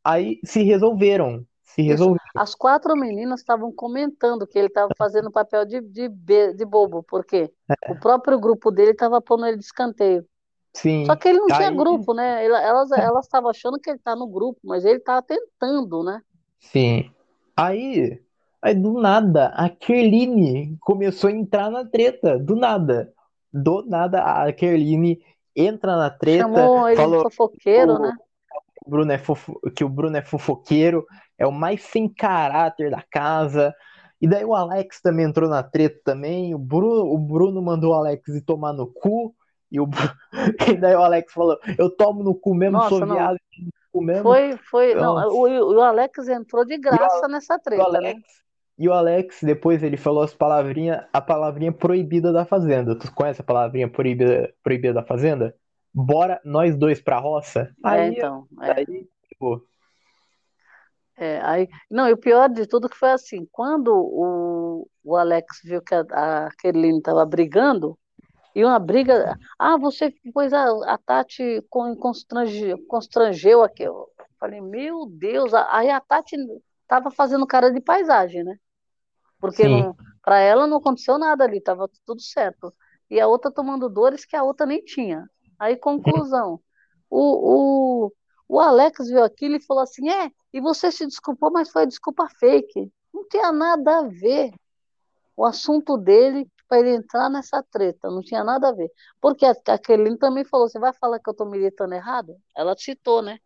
[0.03, 1.43] aí se resolveram.
[1.75, 1.91] Se isso.
[1.91, 2.19] resolveram.
[2.33, 6.09] As quatro meninas estavam comentando que ele estava fazendo papel de, de,
[6.53, 7.51] de bobo, porque
[7.89, 10.25] o próprio grupo dele estava pondo ele de escanteio.
[10.73, 11.05] Sim.
[11.05, 12.45] Só que ele não tinha grupo, né?
[12.45, 16.21] Elas elas estavam achando que ele tá no grupo, mas ele tava tentando, né?
[16.59, 17.11] sim.
[17.57, 18.21] Aí,
[18.61, 22.39] aí do nada, a Kerline começou a entrar na treta.
[22.39, 23.13] Do nada.
[23.51, 25.21] Do nada, a Kerline
[25.55, 28.13] entra na treta, Chamou ele falou fofoqueiro, né?
[28.85, 31.05] o Bruno é fofo- que o Bruno é fofoqueiro,
[31.37, 33.73] é o mais sem caráter da casa.
[34.21, 36.55] E daí o Alex também entrou na treta também.
[36.55, 39.35] O Bruno, o Bruno mandou o Alex ir tomar no cu.
[39.71, 39.87] E, o,
[40.71, 43.37] e daí o Alex falou: Eu tomo no cu mesmo, Nossa, sou viado,
[43.95, 44.23] mesmo.
[44.23, 44.95] Foi, foi.
[44.95, 45.27] Não, Nossa.
[45.27, 47.97] o, o Alex entrou de graça nessa E o treta, né?
[47.97, 48.21] Alex,
[48.77, 52.97] e o Alex, depois ele falou as palavrinhas, a palavrinha proibida da Fazenda.
[52.97, 55.55] Tu conhece a palavrinha proibida, proibida da Fazenda?
[55.93, 57.73] Bora nós dois pra roça?
[57.85, 58.47] É, Aí, então.
[58.61, 59.07] É, aí,
[59.39, 59.61] pô,
[61.17, 65.61] é, aí, não, e o pior de tudo que foi assim, quando o, o Alex
[65.63, 67.97] viu que a, a Kerline estava brigando,
[68.55, 69.37] e uma briga.
[69.59, 73.83] Ah, você pôs a, a Tati con- constrange, constrangeu aqui.
[73.83, 74.07] Eu
[74.39, 76.37] falei, meu Deus, aí a Tati
[76.81, 78.55] estava fazendo cara de paisagem, né?
[79.39, 79.67] Porque
[80.23, 82.73] para ela não aconteceu nada ali, estava tudo certo.
[83.09, 85.29] E a outra tomando dores que a outra nem tinha.
[85.59, 86.59] Aí, conclusão.
[87.09, 88.11] O, o,
[88.47, 92.27] o Alex viu aquilo e falou assim: é, e você se desculpou, mas foi desculpa
[92.39, 92.91] fake.
[93.13, 94.51] Não tinha nada a ver
[95.35, 98.91] o assunto dele para ele entrar nessa treta, não tinha nada a ver.
[99.21, 102.35] Porque a, a Kelly também falou: você vai falar que eu estou militando errado?
[102.55, 103.39] Ela citou, né?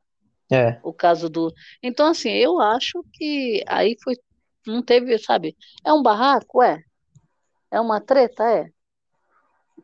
[0.52, 0.80] é.
[0.84, 1.54] O caso do.
[1.82, 4.16] Então, assim, eu acho que aí foi.
[4.66, 5.56] Não teve, sabe?
[5.86, 6.62] É um barraco?
[6.62, 6.84] É.
[7.72, 8.44] É uma treta?
[8.44, 8.70] É.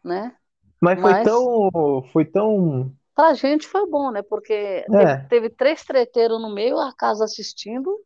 [0.03, 0.35] Né?
[0.81, 4.21] Mas foi Mas tão, foi tão, pra gente foi bom, né?
[4.23, 7.99] Porque teve, é, teve três treteiros no meio, a casa assistindo,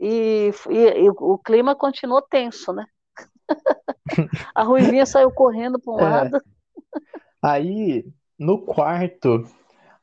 [0.00, 2.86] e, e- e o clima continuou tenso, né?
[4.56, 6.00] A Ruivinha saiu correndo para um é.
[6.00, 6.42] lado.
[7.42, 8.04] Aí,
[8.38, 9.44] no quarto,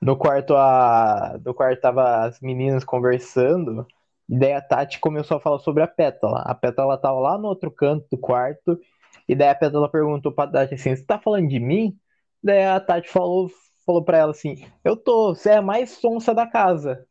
[0.02, 3.88] no quarto a, no quarto tava as meninas conversando,
[4.30, 6.42] e daí a Tati começou a falar sobre a Pétala.
[6.46, 8.80] A Pétala tava lá no outro canto do quarto,
[9.28, 11.98] e daí a Pétala perguntou pra Tati assim, você tá falando de mim?
[12.44, 13.50] Daí a Tati falou,
[13.86, 17.06] falou pra ela assim, eu tô, você é a mais sonsa da casa.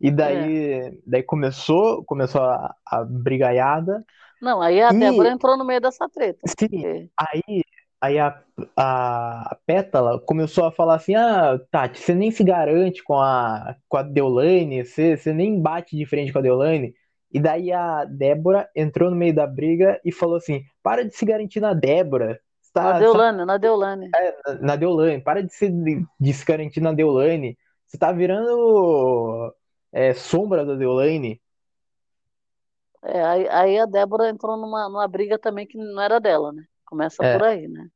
[0.00, 0.50] E É.
[0.50, 4.04] daí, daí começou, começou a, a brigaiada,
[4.40, 6.50] Não, aí a e Débora entrou no meio dessa treta.
[6.58, 7.62] sim, porque- Aí,
[8.00, 8.42] aí a,
[8.76, 13.76] a, a Pétala começou a falar assim: Ah, Tati, você nem se garante com a,
[13.88, 16.94] com a Deolane, você, você nem bate de frente com a Deolane.
[17.32, 21.24] E daí a Débora entrou no meio da briga e falou assim: Para de se
[21.26, 22.40] garantir na Débora.
[22.82, 24.16] Na tá, tá Deolane, na Deolane.
[24.46, 25.68] na, na Deolane, para de se,
[26.20, 27.58] de se garantir na Deolane.
[27.86, 29.54] Você tá virando
[29.92, 31.40] é, sombra da Deolane.
[33.02, 36.64] É, aí, aí a Débora entrou numa, numa briga também que não era dela, né?
[36.84, 37.24] Começa É.
[37.24, 37.88] por aí, né?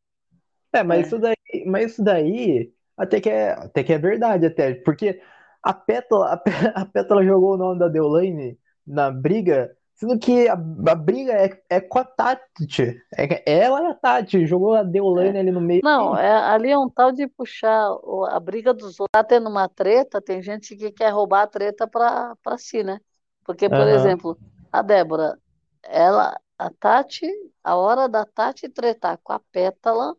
[0.73, 1.07] É, mas É.
[1.07, 5.21] isso daí, mas isso daí até que é, até que é verdade até, porque
[5.63, 10.49] a Pétala, a, Pé- a Pétala jogou o nome da Deolane na briga, sendo que
[10.49, 14.83] a, a briga é, é com a Tati, é, ela e a Tati, jogou a
[14.83, 15.81] Deolane ali no meio.
[15.85, 17.89] Não, é, ali é um tal de puxar
[18.29, 19.09] a briga dos outros.
[19.13, 23.01] Tá tendo uma treta, tem gente que quer roubar a treta para para si, né?
[23.45, 23.91] Porque, por Aham.
[23.91, 24.39] exemplo,
[24.73, 25.39] a Débora,
[25.85, 27.27] ela, a Tati,
[27.63, 30.17] a hora da Tati tretar com a Pétala,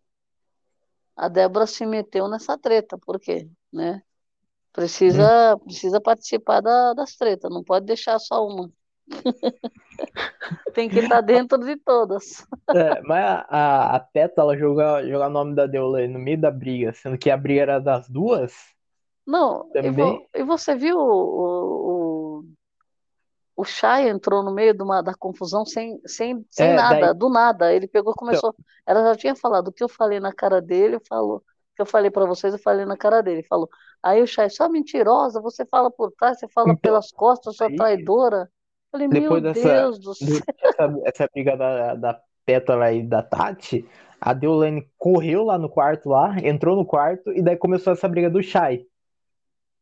[1.15, 2.97] a Débora se meteu nessa treta.
[2.97, 3.49] Por quê?
[3.71, 4.01] Né?
[4.71, 8.71] Precisa, precisa participar da- das tretas, não pode deixar só uma.
[10.73, 12.45] Tem que estar dentro de todas.
[12.71, 13.45] É, mas a,
[13.93, 17.29] a, a Pétala jogar jogar o nome da Deolane no meio da briga, sendo que
[17.29, 18.51] a briga era das duas,
[19.25, 20.29] Não, e, vo- também.
[20.33, 22.43] e você viu o, o,
[23.55, 27.13] o Chay entrou no meio de uma, da confusão sem, sem, sem É, nada, daí,
[27.13, 27.71] do nada.
[27.73, 28.55] Ele pegou e então, começou.
[28.85, 31.37] Ela já tinha falado o que eu falei na cara dele, falou.
[31.37, 33.43] O que eu falei para vocês, eu falei na cara dele.
[33.43, 33.69] Falou.
[34.01, 37.69] Aí o Chay, só mentirosa, você fala por trás, você fala então, pelas costas, sua
[37.69, 38.49] traidora.
[38.93, 40.45] Falei, meu depois dessa, Deus do céu.
[40.63, 43.87] essa, essa briga da, da Pétala e da Tati,
[44.19, 48.29] a Deolane correu lá no quarto lá, entrou no quarto e daí começou essa briga
[48.29, 48.85] do Shai.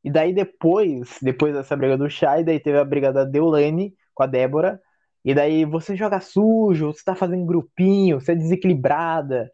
[0.03, 4.23] E daí depois, depois dessa briga do Shai, daí teve a briga da Deolane com
[4.23, 4.81] a Débora.
[5.23, 9.51] E daí você joga sujo, você tá fazendo grupinho, você é desequilibrada.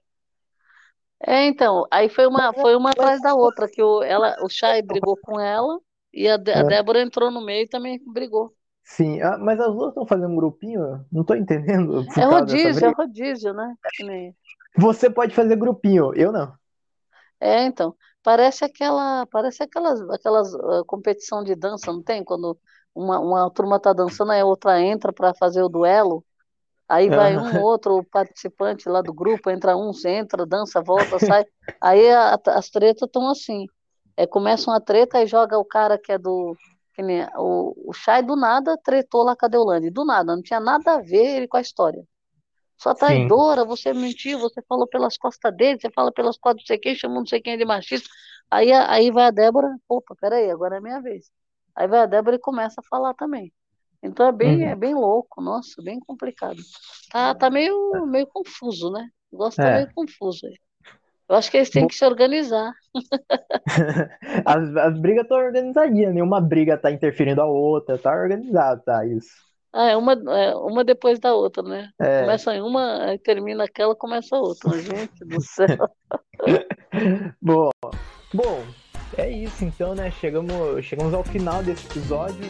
[1.26, 4.82] É, então, aí foi uma, foi uma atrás da outra, que o, ela, o Chay
[4.82, 5.80] brigou com ela
[6.14, 8.56] e a, Dé- a É, Débora entrou no meio e também brigou.
[8.88, 11.06] Sim, ah, mas as duas estão fazendo um grupinho?
[11.12, 13.76] Não tô entendendo É rodízio, é rodízio, né?
[14.78, 16.54] Você pode fazer grupinho, eu não.
[17.40, 22.24] É, então, parece aquela, parece aquelas, aquelas ah, competição de dança, não tem?
[22.24, 22.58] Quando
[22.96, 26.24] uma, uma turma tá dançando, aí a outra entra para fazer o duelo.
[26.90, 31.46] Aí vai um outro participante lá do grupo, entra um, entra, dança, volta, sai.
[31.82, 33.66] Aí a, as tretas estão assim.
[34.16, 36.56] É, começa uma treta e joga o cara que é do.
[36.98, 39.92] Que nem, o, o Chay do nada tretou lá com a Deolane.
[39.92, 42.04] Do nada, não tinha nada a ver ele com a história.
[42.76, 46.68] Só traidora, você mentiu, você falou pelas costas dele, você fala pelas costas de não
[46.68, 48.10] sei quem, chamou não sei quem de machista.
[48.50, 51.30] Aí, aí vai a Débora, opa, peraí, agora é minha vez.
[51.76, 53.54] Aí vai a Débora e começa a falar também.
[54.02, 54.70] Então é bem, uhum.
[54.70, 56.60] é bem louco, nossa, bem complicado.
[57.12, 59.08] Tá, tá meio, meio confuso, né?
[59.32, 59.76] O negócio tá é.
[59.78, 60.58] meio confuso aí.
[61.30, 62.74] Eu acho que eles têm que se organizar.
[64.46, 69.48] as, as brigas estão organizadinhas, nenhuma briga tá interferindo a outra, tá organizado, tá isso.
[69.74, 71.90] Ah, é uma, é uma depois da outra, né?
[72.00, 72.22] É.
[72.22, 74.72] Começa em uma, aí termina aquela, começa a outra.
[74.80, 75.68] Gente do céu.
[77.42, 77.70] bom,
[78.34, 78.64] bom,
[79.18, 80.10] é isso então, né?
[80.12, 82.46] Chegamos, chegamos ao final desse episódio.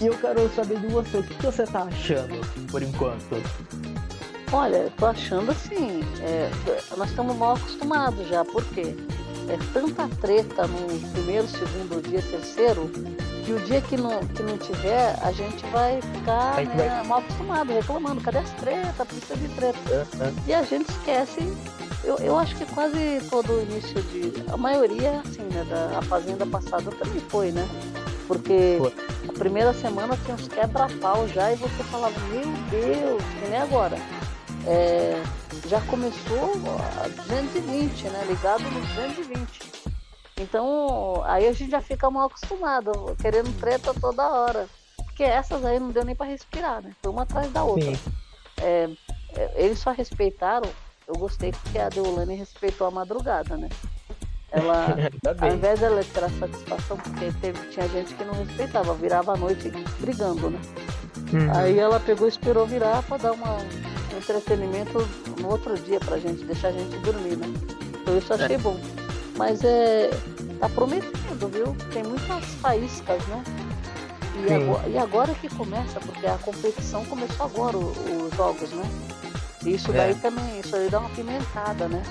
[0.00, 2.40] E eu quero saber de você, o que você tá achando
[2.70, 3.36] por enquanto?
[4.52, 6.50] Olha, eu tô achando assim, é,
[6.96, 8.96] nós estamos mal acostumados já, por quê?
[9.48, 12.90] É tanta treta no primeiro, segundo dia, terceiro,
[13.44, 17.06] que o dia que não, que não tiver, a gente vai ficar né, vai...
[17.06, 19.78] mal acostumado, reclamando, cadê as tretas, precisa de treta.
[19.90, 20.32] É, é.
[20.46, 21.40] E a gente esquece,
[22.02, 24.32] eu, eu acho que quase todo início de.
[24.50, 27.68] A maioria, assim, né, da a fazenda passada também foi, né?
[28.26, 28.78] Porque
[29.26, 33.96] a primeira semana tinha uns quebra-pau já e você falava, meu Deus, que nem agora
[34.66, 35.22] é,
[35.68, 36.52] já começou
[37.04, 38.24] a 220, né?
[38.26, 39.78] Ligado no 220.
[40.40, 44.68] Então, aí a gente já fica mal acostumado, querendo treta toda hora.
[44.96, 46.92] Porque essas aí não deu nem para respirar, né?
[47.02, 47.92] Foi uma atrás da outra.
[48.60, 48.88] É,
[49.34, 50.70] é, eles só respeitaram,
[51.06, 53.68] eu gostei porque a Deolane respeitou a madrugada, né?
[54.50, 54.96] Ela,
[55.40, 59.70] ao invés dela tirar satisfação, porque teve, tinha gente que não respeitava, virava a noite
[60.00, 60.60] brigando, né?
[61.32, 61.56] Uhum.
[61.56, 65.08] Aí ela pegou e esperou virar para dar uma, um entretenimento
[65.40, 67.46] no outro dia pra gente, deixar a gente dormir, né?
[68.02, 68.58] Então isso achei é.
[68.58, 68.78] bom.
[69.36, 70.10] Mas é.
[70.58, 71.76] tá prometendo, viu?
[71.92, 73.42] Tem muitas faíscas, né?
[74.46, 78.88] E agora, e agora, que começa, porque a competição começou agora, os jogos, né?
[79.64, 80.14] E isso daí é.
[80.14, 82.02] também, isso aí dá uma pimentada, né?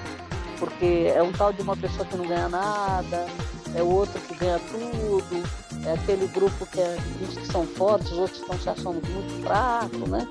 [0.60, 3.28] Porque é um tal de uma pessoa que não ganha nada,
[3.76, 5.44] é o outro que ganha tudo,
[5.86, 9.44] é aquele grupo que é uns que são fortes, os outros estão se achando muito
[9.44, 10.28] fracos, né?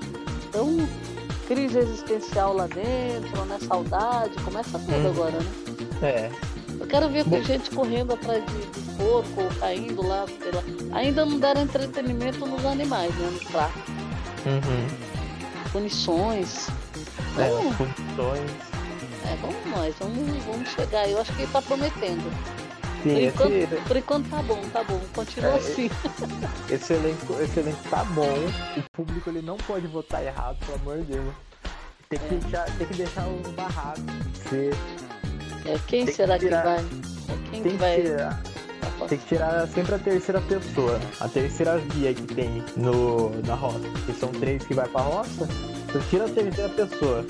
[0.47, 0.87] Então,
[1.47, 3.57] crise existencial lá dentro, né?
[3.65, 5.09] Saudade, começa tudo hum.
[5.09, 5.49] agora, né?
[6.01, 6.31] É.
[6.79, 7.41] Eu quero ver Bom...
[7.41, 10.63] gente correndo atrás de, de porco, caindo lá pela.
[10.97, 13.29] Ainda não deram entretenimento nos animais, né?
[13.31, 13.81] No fracos.
[14.45, 15.71] Uhum.
[15.71, 16.67] Punições.
[17.37, 18.51] É, então, punições.
[19.25, 21.09] É, vamos nós, vamos, vamos chegar.
[21.09, 22.31] Eu acho que ele tá prometendo.
[23.03, 23.75] Sim, por, enquanto, esse...
[23.87, 24.99] por enquanto tá bom, tá bom.
[25.13, 25.89] Continua é, assim.
[26.69, 28.35] Esse elenco, esse elenco tá bom.
[28.77, 31.33] O público ele não pode votar errado, pelo amor de Deus.
[32.09, 32.37] Tem que, é.
[32.37, 34.01] deixar, tem que deixar o barraco
[34.49, 34.73] ser.
[35.65, 36.61] É, quem tem será que, tirar...
[36.61, 36.79] que, vai?
[36.79, 38.01] É quem tem que vai.
[38.01, 38.41] Tirar...
[39.07, 43.79] Tem que tirar sempre a terceira pessoa, a terceira via que tem no, na roça.
[44.05, 45.47] Que são três que vai pra roça,
[45.87, 47.25] você tira a terceira pessoa.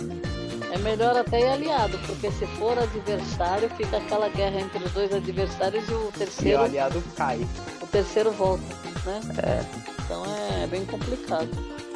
[0.77, 5.11] É melhor até ir aliado, porque se for adversário, fica aquela guerra entre os dois
[5.11, 6.59] adversários e o terceiro.
[6.59, 7.47] E o aliado cai.
[7.81, 8.61] O terceiro volta,
[9.03, 9.19] né?
[9.41, 9.65] É.
[10.03, 10.23] Então
[10.61, 11.49] é bem complicado.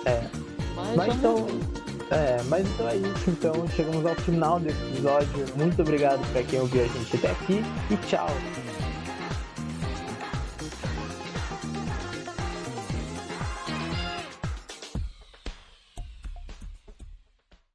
[0.05, 0.23] É.
[0.75, 1.47] Mas, mas então.
[2.09, 3.29] É, mas então é isso.
[3.29, 5.45] Então chegamos ao final desse episódio.
[5.55, 8.29] Muito obrigado para quem ouviu a gente até aqui e tchau.